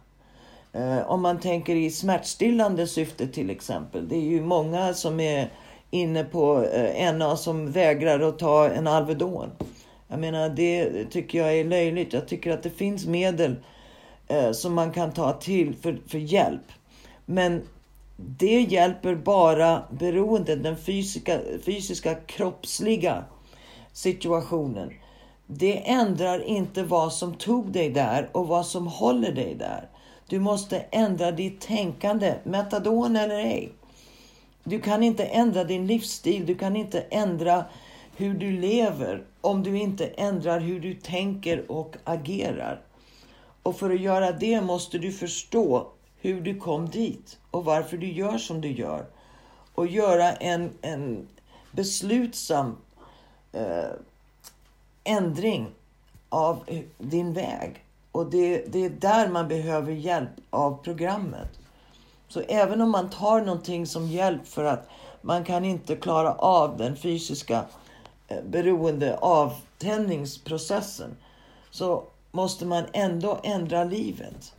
Eh, 0.79 1.11
om 1.11 1.21
man 1.21 1.39
tänker 1.39 1.75
i 1.75 1.91
smärtstillande 1.91 2.87
syfte 2.87 3.27
till 3.27 3.49
exempel. 3.49 4.07
Det 4.07 4.15
är 4.15 4.29
ju 4.29 4.41
många 4.41 4.93
som 4.93 5.19
är 5.19 5.49
inne 5.91 6.23
på 6.23 6.63
eh, 6.63 7.15
NA 7.15 7.37
som 7.37 7.71
vägrar 7.71 8.19
att 8.19 8.39
ta 8.39 8.69
en 8.69 8.87
Alvedon. 8.87 9.49
Jag 10.07 10.19
menar, 10.19 10.49
det 10.49 11.05
tycker 11.05 11.37
jag 11.39 11.57
är 11.57 11.63
löjligt. 11.63 12.13
Jag 12.13 12.27
tycker 12.27 12.51
att 12.51 12.63
det 12.63 12.69
finns 12.69 13.05
medel 13.05 13.55
eh, 14.27 14.51
som 14.51 14.73
man 14.73 14.91
kan 14.91 15.11
ta 15.13 15.33
till 15.33 15.75
för, 15.75 15.99
för 16.07 16.17
hjälp. 16.17 16.71
Men 17.25 17.61
det 18.15 18.61
hjälper 18.61 19.15
bara 19.15 19.83
beroendet, 19.91 20.63
den 20.63 20.77
fysiska, 20.77 21.39
fysiska 21.65 22.15
kroppsliga 22.15 23.23
situationen. 23.93 24.93
Det 25.47 25.89
ändrar 25.89 26.43
inte 26.43 26.83
vad 26.83 27.13
som 27.13 27.33
tog 27.33 27.71
dig 27.71 27.89
där 27.89 28.29
och 28.31 28.47
vad 28.47 28.65
som 28.65 28.87
håller 28.87 29.31
dig 29.31 29.55
där. 29.55 29.89
Du 30.27 30.39
måste 30.39 30.79
ändra 30.79 31.31
ditt 31.31 31.61
tänkande, 31.61 32.35
metadon 32.43 33.15
eller 33.15 33.39
ej. 33.39 33.71
Du 34.63 34.81
kan 34.81 35.03
inte 35.03 35.25
ändra 35.25 35.63
din 35.63 35.87
livsstil, 35.87 36.45
du 36.45 36.55
kan 36.55 36.75
inte 36.75 37.01
ändra 37.01 37.65
hur 38.17 38.33
du 38.33 38.51
lever 38.51 39.23
om 39.41 39.63
du 39.63 39.77
inte 39.77 40.07
ändrar 40.07 40.59
hur 40.59 40.79
du 40.79 40.93
tänker 40.93 41.71
och 41.71 41.95
agerar. 42.03 42.81
Och 43.63 43.79
för 43.79 43.89
att 43.89 44.01
göra 44.01 44.31
det 44.31 44.61
måste 44.61 44.97
du 44.97 45.11
förstå 45.11 45.87
hur 46.21 46.41
du 46.41 46.59
kom 46.59 46.89
dit 46.89 47.37
och 47.51 47.65
varför 47.65 47.97
du 47.97 48.11
gör 48.11 48.37
som 48.37 48.61
du 48.61 48.71
gör. 48.71 49.05
Och 49.75 49.87
göra 49.87 50.33
en, 50.33 50.69
en 50.81 51.27
beslutsam 51.71 52.77
eh, 53.51 53.91
ändring 55.03 55.67
av 56.29 56.63
din 56.97 57.33
väg. 57.33 57.83
Och 58.11 58.29
det, 58.29 58.65
det 58.67 58.85
är 58.85 58.89
där 58.89 59.27
man 59.27 59.47
behöver 59.47 59.91
hjälp 59.91 60.29
av 60.49 60.83
programmet. 60.83 61.59
Så 62.29 62.41
även 62.47 62.81
om 62.81 62.91
man 62.91 63.09
tar 63.09 63.41
någonting 63.41 63.85
som 63.85 64.07
hjälp 64.07 64.47
för 64.47 64.63
att 64.63 64.89
man 65.21 65.43
kan 65.43 65.65
inte 65.65 65.95
klara 65.95 66.33
av 66.33 66.77
den 66.77 66.95
fysiska 66.95 67.63
eh, 68.27 68.43
beroende 68.49 69.17
avtändningsprocessen 69.17 71.15
så 71.71 72.03
måste 72.31 72.65
man 72.65 72.83
ändå 72.93 73.39
ändra 73.43 73.83
livet. 73.83 74.53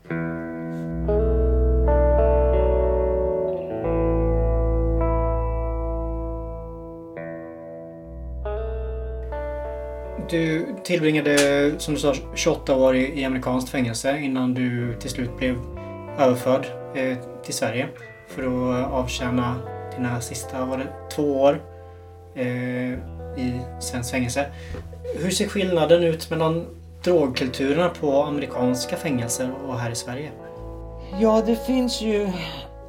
Du 10.31 10.77
tillbringade, 10.85 11.75
som 11.79 11.95
du 11.95 12.01
sa, 12.01 12.15
28 12.35 12.77
år 12.77 12.97
i, 12.97 13.25
amerikanskt 13.25 13.71
fängelse 13.71 14.19
innan 14.19 14.55
du 14.55 14.97
till 15.01 15.11
slut 15.11 15.37
blev 15.39 15.57
överförd 16.19 16.80
Eh, 16.95 17.19
till 17.45 17.55
Sverige 17.55 17.89
för 18.29 18.43
att 18.43 18.93
avtjäna 18.93 19.57
dina 19.97 20.21
sista, 20.21 20.65
var 20.65 20.79
det 20.79 20.87
två 21.11 21.41
år 21.41 21.63
eh, 22.35 22.93
i 23.37 23.61
svenskt 23.81 24.11
fängelse. 24.11 24.47
Hur 25.17 25.31
ser 25.31 25.49
skillnaden 25.49 26.03
ut 26.03 26.31
mellan 26.31 26.67
drogkulturerna 27.05 27.89
på 27.89 28.23
amerikanska 28.23 28.97
fängelser 28.97 29.51
och 29.67 29.79
här 29.79 29.91
i 29.91 29.95
Sverige? 29.95 30.31
Ja, 31.21 31.43
det 31.47 31.67
finns 31.67 32.01
ju 32.03 32.29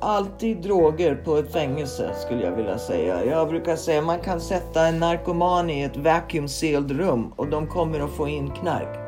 alltid 0.02 0.58
droger 0.58 1.16
på 1.16 1.38
ett 1.38 1.52
fängelse 1.52 2.12
skulle 2.26 2.44
jag 2.44 2.52
vilja 2.52 2.78
säga. 2.78 3.26
Jag 3.26 3.48
brukar 3.48 3.76
säga 3.76 4.00
att 4.00 4.06
man 4.06 4.20
kan 4.20 4.42
sätta 4.42 4.88
en 4.88 5.00
narkoman 5.00 5.70
i 5.70 5.84
ett 5.84 5.98
vacuum 5.98 6.48
sealed 6.48 6.92
rum 6.92 7.34
och 7.36 7.48
de 7.48 7.68
kommer 7.68 8.00
att 8.00 8.12
få 8.12 8.28
in 8.28 8.50
knark. 8.50 9.00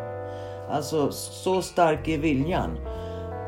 Alltså 0.70 1.12
så 1.12 1.62
stark 1.62 2.08
är 2.08 2.18
viljan. 2.18 2.78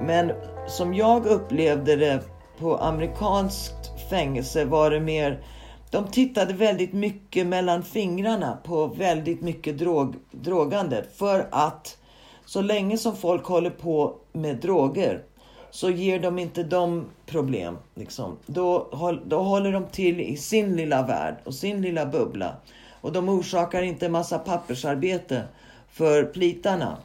Men 0.02 0.32
som 0.68 0.94
jag 0.94 1.26
upplevde 1.26 1.96
det 1.96 2.24
på 2.60 2.78
amerikanskt 2.78 4.10
fängelse 4.10 4.66
var 4.66 4.92
det 4.92 5.00
mer 5.00 5.44
de 5.92 6.08
tittade 6.08 6.54
väldigt 6.54 6.94
mycket 6.94 7.48
mellan 7.48 7.84
fingrarna 7.84 8.58
på 8.64 8.88
väldigt 8.88 9.42
mycket 9.42 9.78
drog, 9.78 10.16
drogande. 10.32 11.06
För 11.16 11.48
att 11.52 11.98
så 12.46 12.62
länge 12.62 12.98
som 12.98 13.16
folk 13.16 13.46
håller 13.46 13.70
på 13.70 14.16
med 14.32 14.56
droger 14.56 15.24
så 15.72 15.90
ger 15.90 16.20
de 16.20 16.40
inte 16.40 16.64
dem 16.64 17.06
problem. 17.26 17.78
Liksom. 17.96 18.38
Då, 18.46 18.90
då 19.26 19.40
håller 19.40 19.72
de 19.72 19.88
till 19.88 20.20
i 20.20 20.38
sin 20.38 20.76
lilla 20.76 21.04
värld 21.04 21.36
och 21.44 21.54
sin 21.54 21.82
lilla 21.82 22.06
bubbla. 22.06 22.56
Och 23.02 23.12
de 23.12 23.30
orsakar 23.30 23.82
inte 23.82 24.06
en 24.06 24.12
massa 24.12 24.40
pappersarbete 24.40 25.44
för 25.90 26.24
plitarna. 26.24 26.98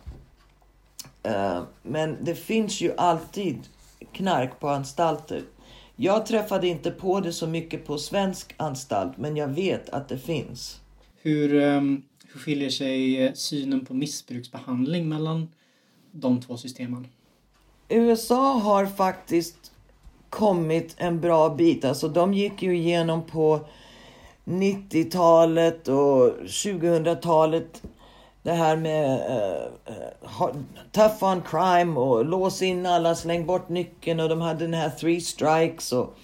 Uh, 1.26 1.62
men 1.82 2.16
det 2.24 2.34
finns 2.34 2.80
ju 2.80 2.92
alltid 2.96 3.58
knark 4.12 4.60
på 4.60 4.68
anstalter. 4.68 5.42
Jag 5.96 6.26
träffade 6.26 6.68
inte 6.68 6.90
på 6.90 7.20
det 7.20 7.32
så 7.32 7.46
mycket 7.46 7.86
på 7.86 7.98
svensk 7.98 8.54
anstalt, 8.56 9.16
men 9.16 9.36
jag 9.36 9.48
vet 9.48 9.88
att 9.88 10.08
det 10.08 10.18
finns. 10.18 10.80
Hur, 11.22 11.54
um, 11.54 12.02
hur 12.32 12.40
skiljer 12.40 12.70
sig 12.70 13.22
eh, 13.22 13.32
synen 13.32 13.86
på 13.86 13.94
missbruksbehandling 13.94 15.08
mellan 15.08 15.48
de 16.12 16.40
två 16.40 16.56
systemen? 16.56 17.08
USA 17.88 18.52
har 18.52 18.86
faktiskt 18.86 19.72
kommit 20.30 20.94
en 20.98 21.20
bra 21.20 21.48
bit. 21.48 21.84
Alltså 21.84 22.08
de 22.08 22.34
gick 22.34 22.62
ju 22.62 22.76
igenom 22.76 23.26
på 23.26 23.68
90-talet 24.44 25.88
och 25.88 26.38
2000-talet 26.40 27.82
det 28.42 28.52
här 28.52 28.76
med 28.76 29.20
uh, 29.30 29.94
uh, 29.94 30.54
tough 30.92 31.25
on 31.25 31.42
crime 31.42 32.00
och 32.00 32.25
lås 32.25 32.62
in 32.62 32.87
alla, 32.87 33.14
släng 33.14 33.47
bort 33.47 33.68
nyckeln 33.68 34.20
och 34.20 34.28
de 34.28 34.40
hade 34.40 34.64
den 34.64 34.75
här 34.75 34.90
three 34.90 35.20
strikes 35.20 35.92
och 35.92 36.14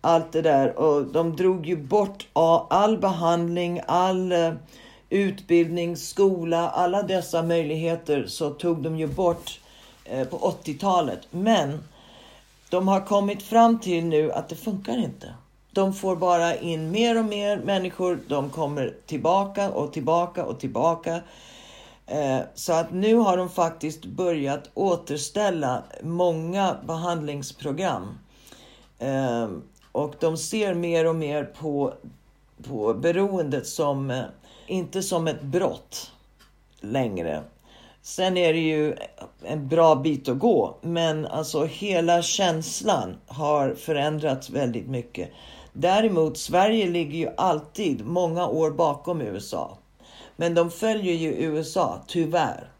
allt 0.00 0.32
det 0.32 0.42
där. 0.42 0.78
Och 0.78 1.06
de 1.06 1.36
drog 1.36 1.66
ju 1.66 1.76
bort 1.76 2.26
all 2.32 2.98
behandling, 2.98 3.80
all 3.86 4.32
uh, 4.32 4.52
utbildning, 5.10 5.96
skola, 5.96 6.70
alla 6.70 7.02
dessa 7.02 7.42
möjligheter 7.42 8.26
så 8.26 8.50
tog 8.50 8.82
de 8.82 8.98
ju 8.98 9.06
bort 9.06 9.60
uh, 10.14 10.24
på 10.24 10.38
80-talet. 10.38 11.20
Men 11.30 11.78
de 12.70 12.88
har 12.88 13.00
kommit 13.00 13.42
fram 13.42 13.78
till 13.78 14.04
nu 14.04 14.32
att 14.32 14.48
det 14.48 14.56
funkar 14.56 14.98
inte. 14.98 15.34
De 15.72 15.94
får 15.94 16.16
bara 16.16 16.56
in 16.56 16.90
mer 16.90 17.18
och 17.18 17.24
mer 17.24 17.56
människor. 17.56 18.18
De 18.28 18.50
kommer 18.50 18.94
tillbaka 19.06 19.70
och 19.70 19.92
tillbaka 19.92 20.44
och 20.44 20.60
tillbaka. 20.60 21.20
Eh, 22.08 22.40
så 22.54 22.72
att 22.72 22.92
nu 22.92 23.14
har 23.14 23.36
de 23.36 23.48
faktiskt 23.50 24.04
börjat 24.04 24.70
återställa 24.74 25.82
många 26.02 26.76
behandlingsprogram. 26.86 28.18
Eh, 28.98 29.48
och 29.92 30.14
de 30.20 30.36
ser 30.36 30.74
mer 30.74 31.06
och 31.06 31.16
mer 31.16 31.44
på, 31.44 31.94
på 32.68 32.94
beroendet 32.94 33.66
som, 33.66 34.10
eh, 34.10 34.22
inte 34.66 35.02
som 35.02 35.28
ett 35.28 35.42
brott 35.42 36.12
längre. 36.80 37.42
Sen 38.02 38.36
är 38.36 38.52
det 38.52 38.60
ju 38.60 38.96
en 39.42 39.68
bra 39.68 39.94
bit 39.94 40.28
att 40.28 40.38
gå, 40.38 40.76
men 40.80 41.26
alltså 41.26 41.64
hela 41.64 42.22
känslan 42.22 43.16
har 43.26 43.74
förändrats 43.74 44.50
väldigt 44.50 44.88
mycket. 44.88 45.30
Däremot, 45.72 46.38
Sverige 46.38 46.86
ligger 46.86 47.18
ju 47.18 47.28
alltid 47.36 48.06
många 48.06 48.46
år 48.46 48.70
bakom 48.70 49.20
USA. 49.20 49.78
Men 50.40 50.54
de 50.54 50.70
följer 50.70 51.14
ju 51.14 51.28
USA, 51.32 52.02
tyvärr. 52.06 52.70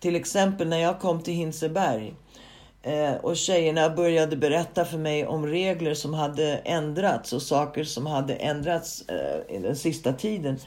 Till 0.00 0.16
exempel 0.16 0.68
när 0.68 0.78
jag 0.78 1.00
kom 1.00 1.22
till 1.22 1.34
Hinseberg 1.34 2.14
eh, 2.82 3.14
och 3.14 3.36
tjejerna 3.36 3.90
började 3.90 4.36
berätta 4.36 4.84
för 4.84 4.98
mig 4.98 5.26
om 5.26 5.46
regler 5.46 5.94
som 5.94 6.14
hade 6.14 6.56
ändrats 6.56 7.32
och 7.32 7.42
saker 7.42 7.84
som 7.84 8.06
hade 8.06 8.34
ändrats 8.34 9.08
eh, 9.08 9.60
den 9.60 9.76
sista 9.76 10.12
tiden. 10.12 10.58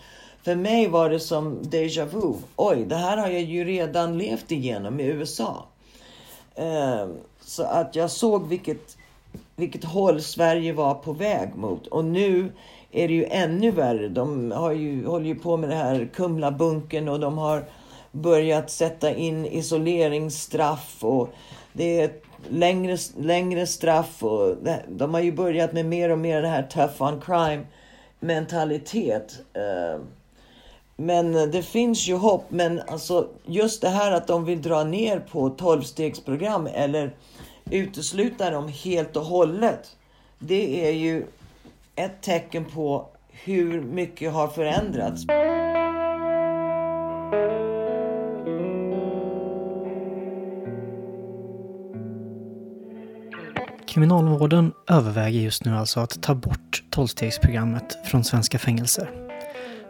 För 0.43 0.55
mig 0.55 0.87
var 0.87 1.09
det 1.09 1.19
som 1.19 1.61
déjà 1.61 2.05
vu. 2.05 2.33
Oj, 2.55 2.85
det 2.85 2.95
här 2.95 3.17
har 3.17 3.27
jag 3.27 3.41
ju 3.41 3.63
redan 3.65 4.17
levt 4.17 4.51
igenom 4.51 4.99
i 4.99 5.03
USA. 5.03 5.65
Eh, 6.55 7.07
så 7.41 7.63
att 7.63 7.95
jag 7.95 8.11
såg 8.11 8.47
vilket, 8.47 8.97
vilket 9.55 9.83
håll 9.83 10.21
Sverige 10.21 10.73
var 10.73 10.93
på 10.93 11.13
väg 11.13 11.55
mot. 11.55 11.87
Och 11.87 12.05
nu 12.05 12.51
är 12.97 13.07
det 13.07 13.13
ju 13.13 13.25
ännu 13.25 13.71
värre. 13.71 14.07
De 14.07 14.51
har 14.51 14.71
ju, 14.71 15.05
håller 15.05 15.25
ju 15.25 15.35
på 15.35 15.57
med 15.57 15.69
det 15.69 15.75
här 15.75 16.09
Kumlabunken 16.13 17.09
och 17.09 17.19
de 17.19 17.37
har 17.37 17.63
börjat 18.11 18.69
sätta 18.69 19.13
in 19.13 19.45
isoleringsstraff 19.45 21.03
och 21.03 21.29
det 21.73 22.01
är 22.01 22.11
längre, 22.49 22.97
längre 23.17 23.67
straff 23.67 24.23
och 24.23 24.55
de 24.87 25.13
har 25.13 25.21
ju 25.21 25.31
börjat 25.31 25.73
med 25.73 25.85
mer 25.85 26.09
och 26.09 26.19
mer 26.19 26.41
det 26.41 26.47
här 26.47 26.63
tough 26.63 27.03
on 27.03 27.21
crime 27.21 27.63
mentalitet. 28.19 29.39
Eh, 29.53 30.01
men 30.95 31.51
det 31.51 31.63
finns 31.63 32.07
ju 32.07 32.15
hopp. 32.15 32.45
Men 32.49 32.81
alltså 32.87 33.27
just 33.45 33.81
det 33.81 33.89
här 33.89 34.11
att 34.11 34.27
de 34.27 34.45
vill 34.45 34.61
dra 34.61 34.83
ner 34.83 35.19
på 35.19 35.49
12-stegsprogram 35.49 36.69
eller 36.73 37.15
utesluta 37.71 38.49
dem 38.49 38.67
helt 38.67 39.15
och 39.15 39.25
hållet. 39.25 39.95
Det 40.39 40.87
är 40.87 40.91
ju 40.91 41.25
ett 41.97 42.21
tecken 42.21 42.65
på 42.65 43.07
hur 43.29 43.81
mycket 43.81 44.33
har 44.33 44.47
förändrats. 44.47 45.25
Kriminalvården 53.87 54.73
överväger 54.89 55.39
just 55.39 55.65
nu 55.65 55.75
alltså 55.75 55.99
att 55.99 56.23
ta 56.23 56.35
bort 56.35 56.83
tolvstegsprogrammet 56.89 57.97
från 58.05 58.23
svenska 58.23 58.59
fängelser. 58.59 59.09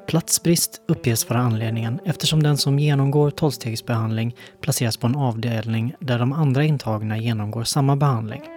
Platsbrist 0.07 0.81
uppges 0.87 1.29
vara 1.29 1.39
anledningen 1.39 1.99
eftersom 2.05 2.43
den 2.43 2.57
som 2.57 2.79
genomgår 2.79 3.31
tolvstegsbehandling 3.31 4.35
placeras 4.61 4.97
på 4.97 5.07
en 5.07 5.15
avdelning 5.15 5.93
där 5.99 6.19
de 6.19 6.33
andra 6.33 6.63
intagna 6.63 7.17
genomgår 7.17 7.63
samma 7.63 7.95
behandling. 7.95 8.56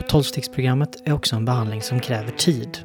Och 0.00 0.08
tolvstegsprogrammet 0.08 0.96
är 1.04 1.12
också 1.12 1.36
en 1.36 1.44
behandling 1.44 1.82
som 1.82 2.00
kräver 2.00 2.30
tid. 2.30 2.78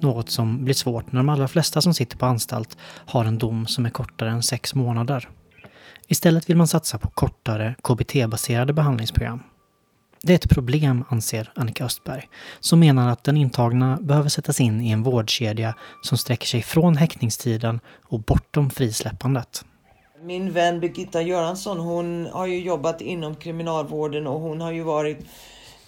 Något 0.00 0.30
som 0.30 0.64
blir 0.64 0.74
svårt 0.74 1.12
när 1.12 1.20
de 1.20 1.28
allra 1.28 1.48
flesta 1.48 1.80
som 1.80 1.94
sitter 1.94 2.16
på 2.16 2.26
anstalt 2.26 2.76
har 3.06 3.24
en 3.24 3.38
dom 3.38 3.66
som 3.66 3.86
är 3.86 3.90
kortare 3.90 4.30
än 4.30 4.42
sex 4.42 4.74
månader. 4.74 5.28
Istället 6.08 6.50
vill 6.50 6.56
man 6.56 6.68
satsa 6.68 6.98
på 6.98 7.10
kortare 7.10 7.74
KBT-baserade 7.82 8.72
behandlingsprogram. 8.72 9.42
Det 10.22 10.32
är 10.32 10.34
ett 10.34 10.50
problem, 10.50 11.04
anser 11.08 11.52
Annika 11.54 11.84
Östberg, 11.84 12.28
som 12.60 12.80
menar 12.80 13.08
att 13.08 13.24
den 13.24 13.36
intagna 13.36 13.98
behöver 14.00 14.28
sättas 14.28 14.60
in 14.60 14.80
i 14.80 14.90
en 14.90 15.02
vårdkedja 15.02 15.74
som 16.02 16.18
sträcker 16.18 16.46
sig 16.46 16.62
från 16.62 16.96
häktningstiden 16.96 17.80
och 18.08 18.20
bortom 18.20 18.70
frisläppandet. 18.70 19.64
Min 20.22 20.52
vän 20.52 20.80
Birgitta 20.80 21.22
Göransson, 21.22 21.78
hon 21.78 22.26
har 22.32 22.46
ju 22.46 22.60
jobbat 22.60 23.00
inom 23.00 23.34
kriminalvården 23.34 24.26
och 24.26 24.40
hon 24.40 24.60
har 24.60 24.72
ju 24.72 24.82
varit 24.82 25.26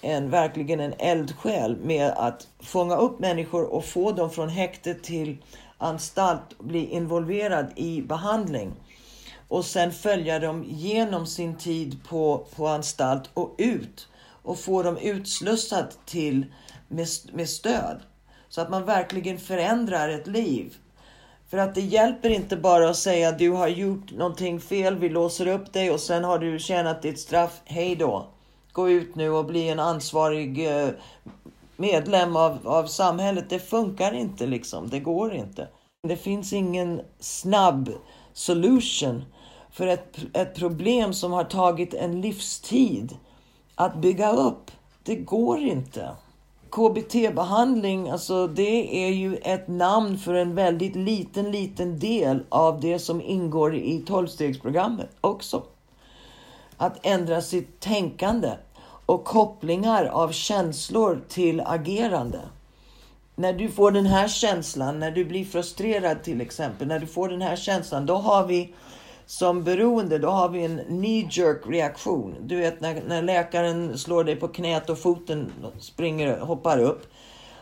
en, 0.07 0.31
verkligen 0.31 0.81
en 0.81 0.95
eldsjäl 0.99 1.77
med 1.77 2.13
att 2.17 2.49
fånga 2.61 2.97
upp 2.97 3.19
människor 3.19 3.65
och 3.65 3.85
få 3.85 4.13
dem 4.13 4.31
från 4.31 4.49
häkte 4.49 4.95
till 4.95 5.37
anstalt, 5.79 6.59
bli 6.59 6.87
involverad 6.87 7.67
i 7.77 8.03
behandling 8.03 8.73
och 9.49 9.65
sen 9.65 9.93
följa 9.93 10.39
dem 10.39 10.65
genom 10.69 11.27
sin 11.27 11.57
tid 11.57 11.99
på, 12.09 12.47
på 12.57 12.69
anstalt 12.69 13.31
och 13.35 13.55
ut 13.59 14.09
och 14.43 14.59
få 14.59 14.83
dem 14.83 14.97
utslussat 14.97 15.99
till 16.07 16.47
med, 16.89 17.07
med 17.33 17.49
stöd. 17.49 18.01
Så 18.49 18.61
att 18.61 18.71
man 18.71 18.85
verkligen 18.85 19.39
förändrar 19.39 20.09
ett 20.09 20.27
liv. 20.27 20.75
För 21.51 21.59
att 21.59 21.75
det 21.75 21.81
hjälper 21.81 22.31
inte 22.31 22.57
bara 22.57 22.91
att 22.91 22.97
säga 22.97 23.33
du 23.33 23.51
har 23.51 23.69
gjort 23.69 24.13
någonting 24.13 24.61
fel, 24.61 24.99
vi 24.99 25.09
låser 25.09 25.47
upp 25.47 25.73
dig 25.73 25.91
och 25.91 26.01
sen 26.01 26.25
har 26.25 26.39
du 26.39 26.59
tjänat 26.59 27.03
ditt 27.03 27.21
straff, 27.21 27.61
hej 27.65 27.97
då. 27.97 28.36
Gå 28.77 28.91
ut 28.91 29.15
nu 29.15 29.31
och 29.31 29.45
bli 29.45 29.69
en 29.69 29.81
ansvarig 29.81 30.67
eh, 30.67 30.89
medlem 31.77 32.37
av, 32.37 32.59
av 32.65 32.87
samhället. 32.87 33.45
Det 33.49 33.59
funkar 33.59 34.13
inte 34.13 34.47
liksom, 34.47 34.89
det 34.89 35.01
går 35.01 35.35
inte. 35.35 35.69
Det 36.09 36.17
finns 36.17 36.53
ingen 36.53 37.01
snabb 37.21 37.91
solution 38.33 39.25
för 39.71 39.87
ett, 39.87 40.17
ett 40.33 40.55
problem 40.55 41.13
som 41.13 41.33
har 41.33 41.45
tagit 41.45 41.95
en 41.95 42.21
livstid 42.21 43.17
att 43.75 43.97
bygga 43.97 44.33
upp. 44.33 44.71
Det 45.03 45.17
går 45.17 45.59
inte. 45.59 46.11
KBT-behandling, 46.71 48.11
alltså 48.11 48.47
det 48.47 49.07
är 49.07 49.11
ju 49.11 49.37
ett 49.37 49.69
namn 49.69 50.19
för 50.19 50.35
en 50.35 50.55
väldigt 50.55 50.97
liten, 50.97 51.51
liten 51.51 51.99
del 51.99 52.45
av 52.49 52.81
det 52.81 52.99
som 52.99 53.21
ingår 53.23 53.75
i 53.75 54.05
tolvstegsprogrammet 54.07 55.11
också. 55.21 55.63
Att 56.77 57.07
ändra 57.07 57.41
sitt 57.41 57.81
tänkande 57.81 58.53
och 59.07 59.25
kopplingar 59.25 60.05
av 60.05 60.33
känslor 60.33 61.21
till 61.29 61.61
agerande. 61.61 62.41
När 63.35 63.53
du 63.53 63.69
får 63.69 63.91
den 63.91 64.07
här 64.07 64.29
känslan, 64.29 64.99
när 64.99 65.11
du 65.11 65.25
blir 65.25 65.45
frustrerad 65.45 66.23
till 66.23 66.41
exempel, 66.41 66.89
när 66.89 66.99
du 66.99 67.07
får 67.07 67.29
den 67.29 67.43
här 67.43 67.57
känslan, 67.57 68.07
då 68.07 68.15
har 68.15 68.47
vi 68.47 68.75
som 69.27 69.65
beroende, 69.65 70.19
då 70.19 70.29
har 70.29 70.49
vi 70.49 70.65
en 70.65 70.81
knee 70.87 71.29
jerk 71.31 71.63
reaktion. 71.67 72.35
Du 72.41 72.57
vet 72.57 72.81
när, 72.81 73.03
när 73.09 73.23
läkaren 73.23 73.99
slår 73.99 74.25
dig 74.25 74.37
på 74.37 74.49
knät 74.49 74.91
och 74.91 74.99
foten 74.99 75.53
springer, 75.81 76.39
hoppar 76.39 76.79
upp. 76.79 77.07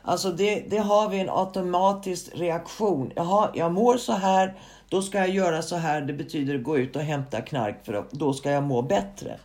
Alltså 0.02 0.30
det, 0.30 0.64
det 0.70 0.78
har 0.78 1.08
vi 1.08 1.20
en 1.20 1.30
automatisk 1.30 2.30
reaktion. 2.34 3.12
Jaha, 3.14 3.50
jag 3.54 3.72
mår 3.72 3.96
så 3.96 4.12
här, 4.12 4.54
då 4.88 5.02
ska 5.02 5.18
jag 5.18 5.28
göra 5.28 5.62
så 5.62 5.76
här. 5.76 6.00
Det 6.00 6.12
betyder 6.12 6.58
gå 6.58 6.78
ut 6.78 6.96
och 6.96 7.02
hämta 7.02 7.40
knark 7.40 7.84
för 7.84 8.04
då 8.10 8.32
ska 8.32 8.50
jag 8.50 8.62
må 8.62 8.82
bättre. 8.82 9.38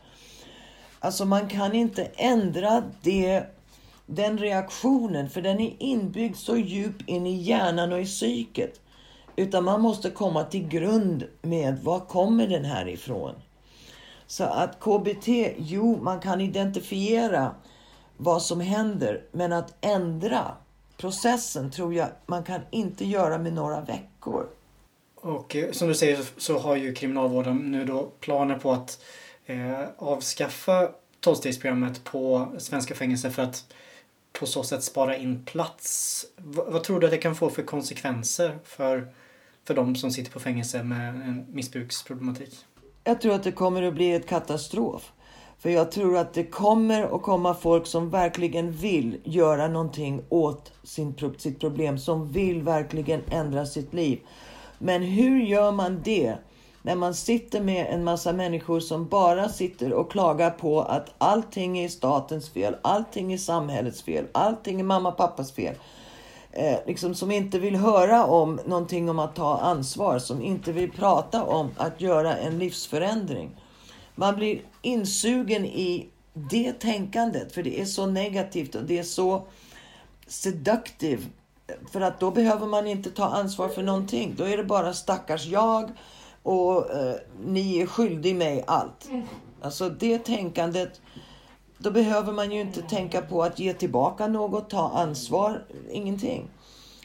Alltså 0.99 1.25
man 1.25 1.47
kan 1.47 1.73
inte 1.75 2.03
ändra 2.15 2.83
det, 3.01 3.43
den 4.05 4.37
reaktionen 4.37 5.29
för 5.29 5.41
den 5.41 5.59
är 5.59 5.75
inbyggd 5.79 6.35
så 6.35 6.57
djupt 6.57 7.09
in 7.09 7.25
i 7.25 7.35
hjärnan 7.35 7.93
och 7.93 8.01
i 8.01 8.05
psyket. 8.05 8.81
Utan 9.35 9.63
man 9.63 9.81
måste 9.81 10.09
komma 10.09 10.43
till 10.43 10.67
grund 10.67 11.23
med 11.41 11.79
var 11.83 11.99
kommer 11.99 12.47
den 12.47 12.65
här 12.65 12.87
ifrån? 12.87 13.35
Så 14.27 14.43
att 14.43 14.79
KBT, 14.79 15.27
jo 15.57 15.99
man 16.01 16.19
kan 16.19 16.41
identifiera 16.41 17.55
vad 18.17 18.41
som 18.41 18.61
händer 18.61 19.23
men 19.31 19.53
att 19.53 19.75
ändra 19.81 20.51
processen 20.97 21.71
tror 21.71 21.93
jag 21.93 22.07
man 22.25 22.43
kan 22.43 22.61
inte 22.71 23.05
göra 23.05 23.37
med 23.37 23.53
några 23.53 23.81
veckor. 23.81 24.47
Och 25.15 25.55
eh, 25.55 25.71
som 25.71 25.87
du 25.87 25.95
säger 25.95 26.25
så 26.37 26.59
har 26.59 26.75
ju 26.75 26.93
Kriminalvården 26.93 27.71
nu 27.71 27.85
då 27.85 28.11
planer 28.19 28.55
på 28.55 28.71
att 28.71 29.03
eh, 29.49 29.87
avskaffa 29.97 30.91
tolvstegsprogrammet 31.19 32.03
på 32.03 32.51
svenska 32.57 32.95
fängelser 32.95 33.29
för 33.29 33.43
att 33.43 33.73
på 34.31 34.45
så 34.45 34.63
sätt 34.63 34.83
spara 34.83 35.17
in 35.17 35.45
plats. 35.45 36.25
V 36.37 36.61
vad 36.67 36.83
tror 36.83 36.99
du 36.99 37.07
att 37.07 37.11
det 37.11 37.17
kan 37.17 37.35
få 37.35 37.49
för 37.49 37.63
konsekvenser 37.63 38.59
för 38.63 39.07
för 39.63 39.73
de 39.73 39.95
som 39.95 40.11
sitter 40.11 40.31
på 40.31 40.39
fängelse 40.39 40.83
med 40.83 41.15
en 41.15 41.45
missbruksproblematik? 41.49 42.65
Jag 43.03 43.21
tror 43.21 43.33
att 43.33 43.43
det 43.43 43.51
kommer 43.51 43.83
att 43.83 43.93
bli 43.93 44.13
ett 44.13 44.27
katastrof. 44.27 45.11
För 45.59 45.69
jag 45.69 45.91
tror 45.91 46.17
att 46.17 46.33
det 46.33 46.43
kommer 46.43 47.15
att 47.15 47.21
komma 47.21 47.53
folk 47.53 47.87
som 47.87 48.09
verkligen 48.09 48.71
vill 48.71 49.17
göra 49.23 49.67
någonting 49.67 50.21
åt 50.29 50.71
sin, 50.83 51.15
sitt 51.37 51.59
problem, 51.59 51.97
som 51.97 52.31
vill 52.31 52.61
verkligen 52.61 53.21
ändra 53.31 53.65
sitt 53.65 53.93
liv. 53.93 54.19
Men 54.77 55.01
hur 55.01 55.39
gör 55.39 55.71
man 55.71 56.01
det 56.03 56.35
när 56.81 56.95
man 56.95 57.13
sitter 57.13 57.61
med 57.61 57.87
en 57.89 58.03
massa 58.03 58.33
människor 58.33 58.79
som 58.79 59.07
bara 59.07 59.49
sitter 59.49 59.93
och 59.93 60.11
klagar 60.11 60.49
på 60.49 60.81
att 60.81 61.13
allting 61.17 61.79
är 61.79 61.89
statens 61.89 62.49
fel, 62.49 62.75
allting 62.81 63.33
är 63.33 63.37
samhällets 63.37 64.01
fel, 64.01 64.25
allting 64.31 64.79
är 64.79 64.83
mamma 64.83 65.09
och 65.09 65.17
pappas 65.17 65.51
fel. 65.51 65.75
Eh, 66.51 66.77
liksom 66.87 67.15
som 67.15 67.31
inte 67.31 67.59
vill 67.59 67.75
höra 67.75 68.25
om 68.25 68.59
någonting 68.65 69.09
om 69.09 69.19
att 69.19 69.35
ta 69.35 69.57
ansvar, 69.57 70.19
som 70.19 70.41
inte 70.41 70.71
vill 70.71 70.91
prata 70.91 71.43
om 71.43 71.69
att 71.77 72.01
göra 72.01 72.37
en 72.37 72.59
livsförändring. 72.59 73.49
Man 74.15 74.35
blir 74.35 74.61
insugen 74.81 75.65
i 75.65 76.09
det 76.33 76.73
tänkandet, 76.73 77.53
för 77.53 77.63
det 77.63 77.81
är 77.81 77.85
så 77.85 78.05
negativt 78.05 78.75
och 78.75 78.83
det 78.83 78.99
är 78.99 79.03
så 79.03 79.47
seductive. 80.27 81.23
För 81.91 82.01
att 82.01 82.19
då 82.19 82.31
behöver 82.31 82.67
man 82.67 82.87
inte 82.87 83.11
ta 83.11 83.25
ansvar 83.25 83.69
för 83.69 83.83
någonting. 83.83 84.33
Då 84.37 84.43
är 84.43 84.57
det 84.57 84.63
bara 84.63 84.93
stackars 84.93 85.45
jag 85.45 85.91
och 86.43 86.91
eh, 86.91 87.15
ni 87.45 87.79
är 87.79 87.85
skyldig 87.85 88.35
mig 88.35 88.63
allt. 88.67 89.09
Alltså 89.61 89.89
det 89.89 90.19
tänkandet, 90.19 91.01
då 91.77 91.91
behöver 91.91 92.33
man 92.33 92.51
ju 92.51 92.61
inte 92.61 92.81
tänka 92.81 93.21
på 93.21 93.43
att 93.43 93.59
ge 93.59 93.73
tillbaka 93.73 94.27
något, 94.27 94.69
ta 94.69 94.89
ansvar, 94.89 95.65
ingenting. 95.91 96.49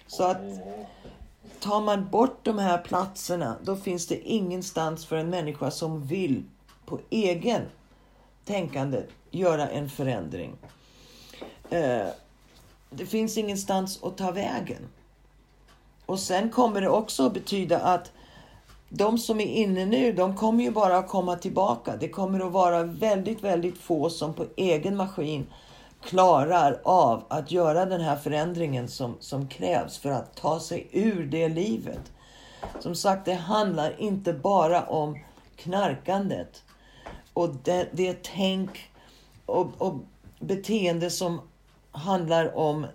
Så 0.06 0.24
att 0.24 0.42
tar 1.60 1.80
man 1.80 2.08
bort 2.10 2.38
de 2.42 2.58
här 2.58 2.78
platserna, 2.78 3.56
då 3.62 3.76
finns 3.76 4.06
det 4.06 4.28
ingenstans 4.28 5.06
för 5.06 5.16
en 5.16 5.30
människa 5.30 5.70
som 5.70 6.06
vill 6.06 6.44
på 6.86 7.00
egen 7.10 7.62
tänkande 8.44 9.02
göra 9.30 9.68
en 9.68 9.90
förändring. 9.90 10.52
Eh, 11.70 12.06
det 12.90 13.06
finns 13.06 13.38
ingenstans 13.38 14.02
att 14.02 14.16
ta 14.16 14.30
vägen. 14.30 14.88
Och 16.06 16.20
sen 16.20 16.50
kommer 16.50 16.80
det 16.80 16.88
också 16.88 17.26
att 17.26 17.34
betyda 17.34 17.80
att 17.80 18.12
de 18.96 19.18
som 19.18 19.40
är 19.40 19.46
inne 19.46 19.86
nu, 19.86 20.12
de 20.12 20.36
kommer 20.36 20.64
ju 20.64 20.70
bara 20.70 20.96
att 20.96 21.08
komma 21.08 21.36
tillbaka. 21.36 21.96
Det 21.96 22.08
kommer 22.08 22.46
att 22.46 22.52
vara 22.52 22.82
väldigt, 22.82 23.44
väldigt 23.44 23.78
få 23.78 24.10
som 24.10 24.34
på 24.34 24.46
egen 24.56 24.96
maskin 24.96 25.46
klarar 26.02 26.80
av 26.84 27.24
att 27.28 27.50
göra 27.50 27.86
den 27.86 28.00
här 28.00 28.16
förändringen 28.16 28.88
som, 28.88 29.16
som 29.20 29.48
krävs 29.48 29.98
för 29.98 30.10
att 30.10 30.36
ta 30.36 30.60
sig 30.60 30.88
ur 30.92 31.26
det 31.26 31.48
livet. 31.48 32.12
Som 32.80 32.94
sagt, 32.94 33.24
det 33.24 33.34
handlar 33.34 34.00
inte 34.00 34.32
bara 34.32 34.82
om 34.82 35.18
knarkandet 35.56 36.62
och 37.32 37.54
det, 37.62 37.88
det 37.92 38.22
tänk 38.22 38.90
och, 39.46 39.66
och 39.78 39.94
beteende 40.40 41.10
som 41.10 41.40
handlar 41.92 42.56
om 42.56 42.86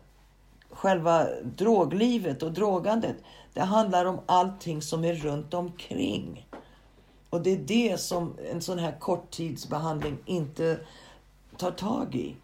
själva 0.80 1.28
droglivet 1.44 2.44
och 2.44 2.52
drogandet. 2.52 3.16
Det 3.54 3.62
handlar 3.62 4.06
om 4.06 4.20
allting 4.26 4.82
som 4.82 5.04
är 5.04 5.14
runt 5.14 5.54
omkring. 5.54 6.48
Och 7.30 7.42
det 7.42 7.52
är 7.52 7.58
det 7.58 8.00
som 8.00 8.34
en 8.52 8.62
sån 8.62 8.80
här 8.80 9.00
korttidsbehandling 9.00 10.18
inte 10.26 10.80
tar 11.58 11.72
tag 11.72 12.16
i. 12.16 12.36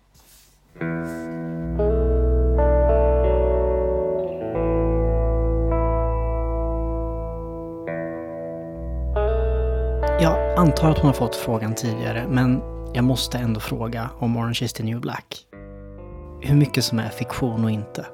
Jag 10.21 10.57
antar 10.57 10.89
att 10.89 10.97
hon 10.97 11.07
har 11.07 11.13
fått 11.13 11.35
frågan 11.35 11.75
tidigare, 11.75 12.27
men 12.29 12.61
jag 12.93 13.03
måste 13.03 13.37
ändå 13.37 13.59
fråga 13.59 14.09
om 14.19 14.37
Orange 14.37 14.59
is 14.61 14.73
the 14.73 14.83
new 14.83 15.01
black. 15.01 15.45
Hur 16.41 16.55
mycket 16.55 16.83
som 16.83 16.99
är 16.99 17.09
fiktion 17.09 17.63
och 17.63 17.71
inte. 17.71 18.05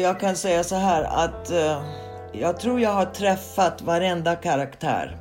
Jag 0.00 0.20
kan 0.20 0.36
säga 0.36 0.64
så 0.64 0.74
här 0.74 1.02
att 1.02 1.50
eh, 1.50 1.82
jag 2.32 2.60
tror 2.60 2.80
jag 2.80 2.90
har 2.90 3.04
träffat 3.04 3.82
varenda 3.82 4.36
karaktär. 4.36 5.16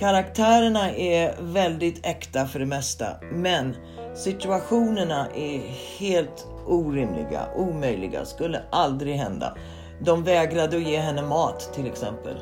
Karaktärerna 0.00 0.90
är 0.90 1.34
väldigt 1.40 2.06
äkta 2.06 2.46
för 2.46 2.58
det 2.58 2.66
mesta, 2.66 3.06
men 3.32 3.76
situationerna 4.14 5.26
är 5.36 5.58
helt 5.98 6.46
orimliga, 6.66 7.42
omöjliga, 7.56 8.24
skulle 8.24 8.62
aldrig 8.70 9.16
hända. 9.16 9.56
De 10.00 10.24
vägrade 10.24 10.76
att 10.76 10.82
ge 10.82 10.98
henne 10.98 11.22
mat 11.22 11.72
till 11.74 11.86
exempel. 11.86 12.36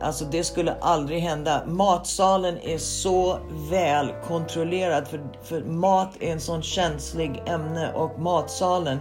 Alltså 0.00 0.24
det 0.24 0.44
skulle 0.44 0.72
aldrig 0.80 1.20
hända. 1.20 1.62
Matsalen 1.66 2.58
är 2.62 2.78
så 2.78 3.38
väl 3.70 4.14
kontrollerad 4.26 5.08
för, 5.08 5.20
för 5.42 5.60
mat 5.60 6.16
är 6.20 6.32
en 6.32 6.40
sån 6.40 6.62
känslig 6.62 7.42
ämne 7.46 7.92
och 7.92 8.18
matsalen, 8.18 8.98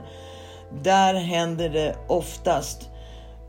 där 0.84 1.14
händer 1.14 1.70
det 1.70 1.96
oftast 2.08 2.90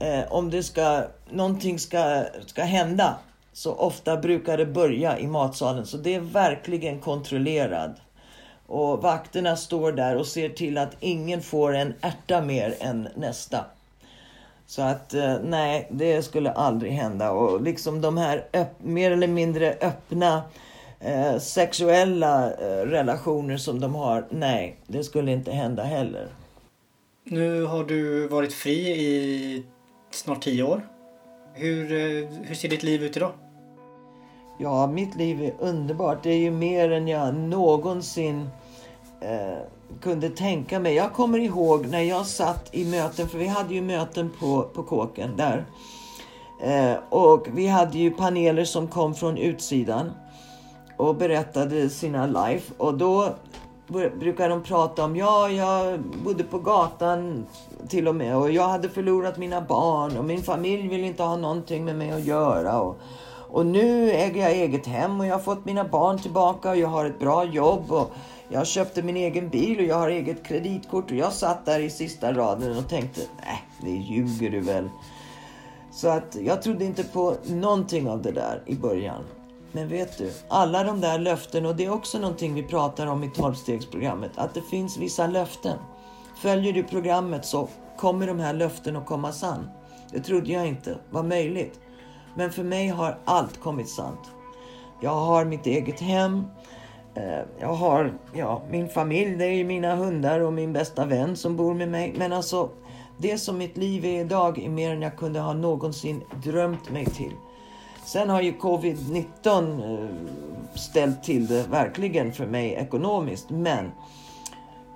eh, 0.01 0.33
om 0.33 0.51
det 0.51 0.63
ska, 0.63 1.03
någonting 1.31 1.79
ska, 1.79 2.25
ska 2.47 2.63
hända 2.63 3.17
så 3.53 3.75
ofta 3.75 4.17
brukar 4.17 4.59
det 4.59 4.67
börja 4.67 5.19
i 5.19 5.27
matsalen. 5.27 5.87
Så 5.87 5.97
det 5.97 6.15
är 6.15 6.21
verkligen 6.21 7.01
kontrollerad. 7.01 7.95
Och 8.67 9.03
vakterna 9.03 9.57
står 9.57 9.93
där 9.93 10.17
och 10.17 10.27
ser 10.27 10.49
till 10.49 10.79
att 10.79 10.97
ingen 11.01 11.43
får 11.43 11.75
en 11.75 11.95
ärta 12.01 12.41
mer 12.41 12.75
än 12.81 13.09
nästa. 13.17 13.65
Så 14.67 14.83
att 14.83 15.15
eh, 15.15 15.37
nej, 15.45 15.89
det 15.91 16.23
skulle 16.23 16.51
aldrig 16.51 16.93
hända. 16.93 17.31
Och 17.31 17.63
liksom 17.63 18.01
de 18.01 18.17
här 18.17 18.45
mer 18.79 19.11
eller 19.11 19.29
mindre 19.29 19.77
öppna 19.81 20.43
eh, 21.01 21.39
sexuella 21.39 22.53
eh, 22.53 22.87
relationer 22.87 23.57
som 23.57 23.81
de 23.81 23.95
har, 23.95 24.27
nej, 24.31 24.77
det 24.87 25.05
skulle 25.05 25.33
inte 25.33 25.53
hända 25.53 25.83
heller. 25.83 26.29
Nu 27.31 27.65
har 27.65 27.85
du 27.85 28.29
varit 28.29 28.53
fri 28.53 28.91
i 28.91 29.65
snart 30.11 30.43
tio 30.43 30.63
år. 30.63 30.89
Hur, 31.55 31.93
eh, 31.93 32.29
hur 32.43 32.55
ser 32.55 32.69
ditt 32.69 32.83
liv 32.83 33.05
ut 33.05 33.17
idag? 33.17 33.33
Ja, 34.59 34.87
mitt 34.87 35.17
liv 35.17 35.43
är 35.43 35.55
underbart. 35.59 36.23
Det 36.23 36.31
är 36.31 36.39
ju 36.39 36.51
mer 36.51 36.93
än 36.93 37.09
jag 37.09 37.35
någonsin 37.35 38.49
eh, 39.21 39.59
kunde 40.01 40.31
tänka 40.31 40.81
mig. 40.81 40.95
Jag 40.95 41.13
kommer 41.13 41.39
ihåg 41.39 41.87
när 41.87 42.03
jag 42.03 42.27
satt 42.27 42.75
i 42.75 42.85
möten, 42.85 43.29
för 43.29 43.39
vi 43.39 43.47
hade 43.47 43.75
ju 43.75 43.83
möten 43.83 44.31
på, 44.41 44.63
på 44.63 44.83
kåken 44.83 45.37
där. 45.37 45.65
Eh, 46.63 46.97
och 47.11 47.47
vi 47.55 47.67
hade 47.67 47.99
ju 47.99 48.11
paneler 48.11 48.65
som 48.65 48.89
kom 48.89 49.15
från 49.15 49.39
utsidan 49.39 50.11
och 50.97 51.17
berättade 51.17 51.89
sina 51.89 52.27
life. 52.27 52.73
Och 52.77 52.99
då 52.99 53.35
brukar 53.93 54.49
de 54.49 54.63
prata 54.63 55.05
om, 55.05 55.17
ja, 55.17 55.51
jag 55.51 56.01
bodde 56.01 56.45
på 56.45 56.59
gatan 56.59 57.47
till 57.89 58.09
och 58.09 58.15
med 58.15 58.37
och 58.37 58.51
jag 58.51 58.69
hade 58.69 58.89
förlorat 58.89 59.39
mina 59.39 59.61
barn 59.61 60.17
och 60.17 60.25
min 60.25 60.43
familj 60.43 60.89
vill 60.89 61.05
inte 61.05 61.23
ha 61.23 61.37
någonting 61.37 61.85
med 61.85 61.97
mig 61.97 62.13
att 62.13 62.25
göra. 62.25 62.81
Och, 62.81 62.99
och 63.51 63.67
nu 63.67 64.11
äger 64.11 64.43
jag 64.43 64.53
eget 64.53 64.87
hem 64.87 65.21
och 65.21 65.27
jag 65.27 65.35
har 65.35 65.41
fått 65.41 65.65
mina 65.65 65.85
barn 65.85 66.19
tillbaka 66.19 66.71
och 66.71 66.77
jag 66.77 66.89
har 66.89 67.05
ett 67.05 67.19
bra 67.19 67.45
jobb 67.45 67.93
och 67.93 68.11
jag 68.49 68.67
köpte 68.67 69.03
min 69.03 69.17
egen 69.17 69.49
bil 69.49 69.79
och 69.79 69.85
jag 69.85 69.97
har 69.97 70.09
eget 70.09 70.45
kreditkort 70.45 71.11
och 71.11 71.17
jag 71.17 71.33
satt 71.33 71.67
där 71.67 71.81
i 71.81 71.91
sista 71.91 72.33
raden 72.33 72.79
och 72.79 72.89
tänkte, 72.89 73.21
nej, 73.45 73.63
det 73.81 73.91
ljuger 73.91 74.51
du 74.51 74.61
väl. 74.61 74.89
Så 75.93 76.09
att 76.09 76.37
jag 76.41 76.63
trodde 76.63 76.85
inte 76.85 77.05
på 77.05 77.37
någonting 77.47 78.09
av 78.09 78.23
det 78.23 78.33
där 78.33 78.63
i 78.67 78.75
början. 78.75 79.25
Men 79.73 79.89
vet 79.89 80.19
du, 80.19 80.33
alla 80.49 80.85
de 80.85 81.01
där 81.01 81.19
löften, 81.19 81.67
och 81.67 81.77
det 81.77 81.85
är 81.85 81.93
också 81.93 82.19
någonting 82.19 82.55
vi 82.55 82.63
pratar 82.63 83.07
om 83.07 83.25
i 83.25 83.31
tolvstegsprogrammet, 83.31 84.33
att 84.35 84.55
det 84.55 84.63
finns 84.63 84.97
vissa 84.97 85.27
löften. 85.27 85.79
Följer 86.43 86.73
du 86.73 86.83
programmet 86.83 87.45
så 87.45 87.69
kommer 87.97 88.27
de 88.27 88.39
här 88.39 88.53
löften 88.53 88.97
att 88.97 89.07
komma 89.07 89.33
sann. 89.33 89.71
Det 90.13 90.21
trodde 90.21 90.53
jag 90.53 90.67
inte 90.67 90.99
var 91.11 91.23
möjligt. 91.23 91.81
Men 92.37 92.53
för 92.53 92.65
mig 92.65 92.89
har 92.89 93.19
allt 93.25 93.61
kommit 93.61 93.89
sant. 93.89 94.21
Jag 95.01 95.15
har 95.15 95.45
mitt 95.45 95.67
eget 95.67 96.01
hem. 96.01 96.45
Eh, 97.15 97.43
jag 97.61 97.75
har 97.75 98.19
ja, 98.35 98.63
min 98.71 98.89
familj, 98.89 99.37
det 99.37 99.45
är 99.45 99.55
ju 99.55 99.65
mina 99.65 99.97
hundar 99.97 100.41
och 100.41 100.53
min 100.53 100.73
bästa 100.73 101.07
vän 101.07 101.37
som 101.37 101.57
bor 101.57 101.75
med 101.75 101.89
mig. 101.89 102.15
Men 102.17 102.33
alltså, 102.33 102.71
det 103.19 103.39
som 103.39 103.59
mitt 103.59 103.77
liv 103.77 104.05
är 104.05 104.21
idag 104.21 104.59
är 104.59 104.69
mer 104.69 104.93
än 104.93 105.03
jag 105.03 105.17
kunde 105.17 105.41
ha 105.41 105.53
någonsin 105.53 106.25
drömt 106.45 106.91
mig 106.91 107.07
till. 107.07 107.33
Sen 108.09 108.31
har 108.31 108.43
ju 108.43 108.53
covid-19 108.53 110.03
eh, 110.03 110.09
ställt 110.75 111.23
till 111.25 111.47
det 111.47 111.67
verkligen 111.69 112.33
för 112.33 112.47
mig 112.47 112.73
ekonomiskt. 112.73 113.51
Men 113.51 113.93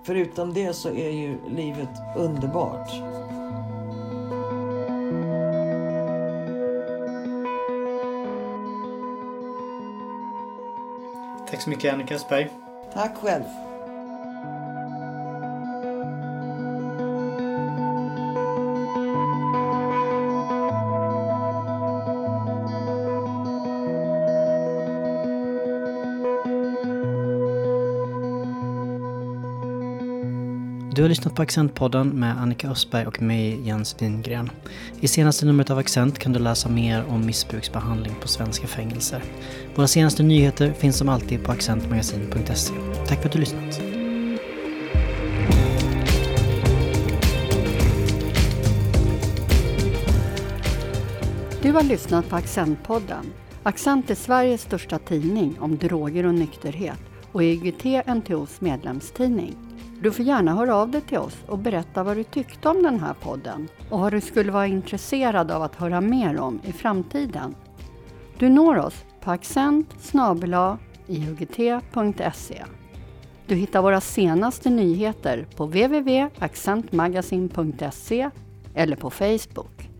förutom 0.04 0.54
det 0.54 0.72
så 0.72 0.88
är 0.88 1.10
ju 1.10 1.36
livet 1.48 1.88
underbart. 2.16 2.90
Tack 11.50 11.62
så 11.62 11.70
mycket 11.70 11.94
Annika 11.94 12.14
Östberg. 12.14 12.50
Tack 12.92 13.16
själv. 13.16 13.44
Du 31.02 31.04
har 31.04 31.08
lyssnat 31.08 31.34
på 31.34 31.42
Accentpodden 31.42 32.08
med 32.08 32.40
Annika 32.40 32.70
Östberg 32.70 33.06
och 33.06 33.22
mig, 33.22 33.60
Jens 33.66 33.96
Wingren. 34.02 34.50
I 35.00 35.08
senaste 35.08 35.46
numret 35.46 35.70
av 35.70 35.78
Accent 35.78 36.18
kan 36.18 36.32
du 36.32 36.38
läsa 36.38 36.68
mer 36.68 37.04
om 37.08 37.26
missbruksbehandling 37.26 38.14
på 38.20 38.28
svenska 38.28 38.66
fängelser. 38.66 39.22
Våra 39.74 39.86
senaste 39.86 40.22
nyheter 40.22 40.72
finns 40.72 40.98
som 40.98 41.08
alltid 41.08 41.44
på 41.44 41.52
accentmagasin.se. 41.52 42.74
Tack 43.06 43.18
för 43.20 43.26
att 43.26 43.32
du 43.32 43.38
lyssnat. 43.38 43.80
Du 51.62 51.72
har 51.72 51.82
lyssnat 51.82 52.28
på 52.28 52.36
Accentpodden. 52.36 53.32
Accent 53.62 54.10
är 54.10 54.14
Sveriges 54.14 54.62
största 54.62 54.98
tidning 54.98 55.56
om 55.60 55.76
droger 55.76 56.26
och 56.26 56.34
nykterhet 56.34 57.00
och 57.32 57.42
IGT-NTOs 57.42 58.56
medlemstidning. 58.58 59.71
Du 60.02 60.12
får 60.12 60.24
gärna 60.24 60.54
höra 60.54 60.76
av 60.76 60.90
dig 60.90 61.00
till 61.00 61.18
oss 61.18 61.36
och 61.46 61.58
berätta 61.58 62.02
vad 62.02 62.16
du 62.16 62.24
tyckte 62.24 62.68
om 62.68 62.82
den 62.82 63.00
här 63.00 63.14
podden 63.14 63.68
och 63.90 64.00
vad 64.00 64.12
du 64.12 64.20
skulle 64.20 64.52
vara 64.52 64.66
intresserad 64.66 65.50
av 65.50 65.62
att 65.62 65.74
höra 65.74 66.00
mer 66.00 66.40
om 66.40 66.60
i 66.64 66.72
framtiden. 66.72 67.54
Du 68.38 68.48
når 68.48 68.78
oss 68.78 69.04
på 69.20 69.30
accent 69.30 70.12
iugt.se. 71.06 72.64
Du 73.46 73.54
hittar 73.54 73.82
våra 73.82 74.00
senaste 74.00 74.70
nyheter 74.70 75.46
på 75.56 75.66
www.accentmagasin.se 75.66 78.30
eller 78.74 78.96
på 78.96 79.10
Facebook. 79.10 79.90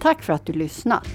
Tack 0.00 0.22
för 0.22 0.32
att 0.32 0.46
du 0.46 0.52
lyssnat! 0.52 1.08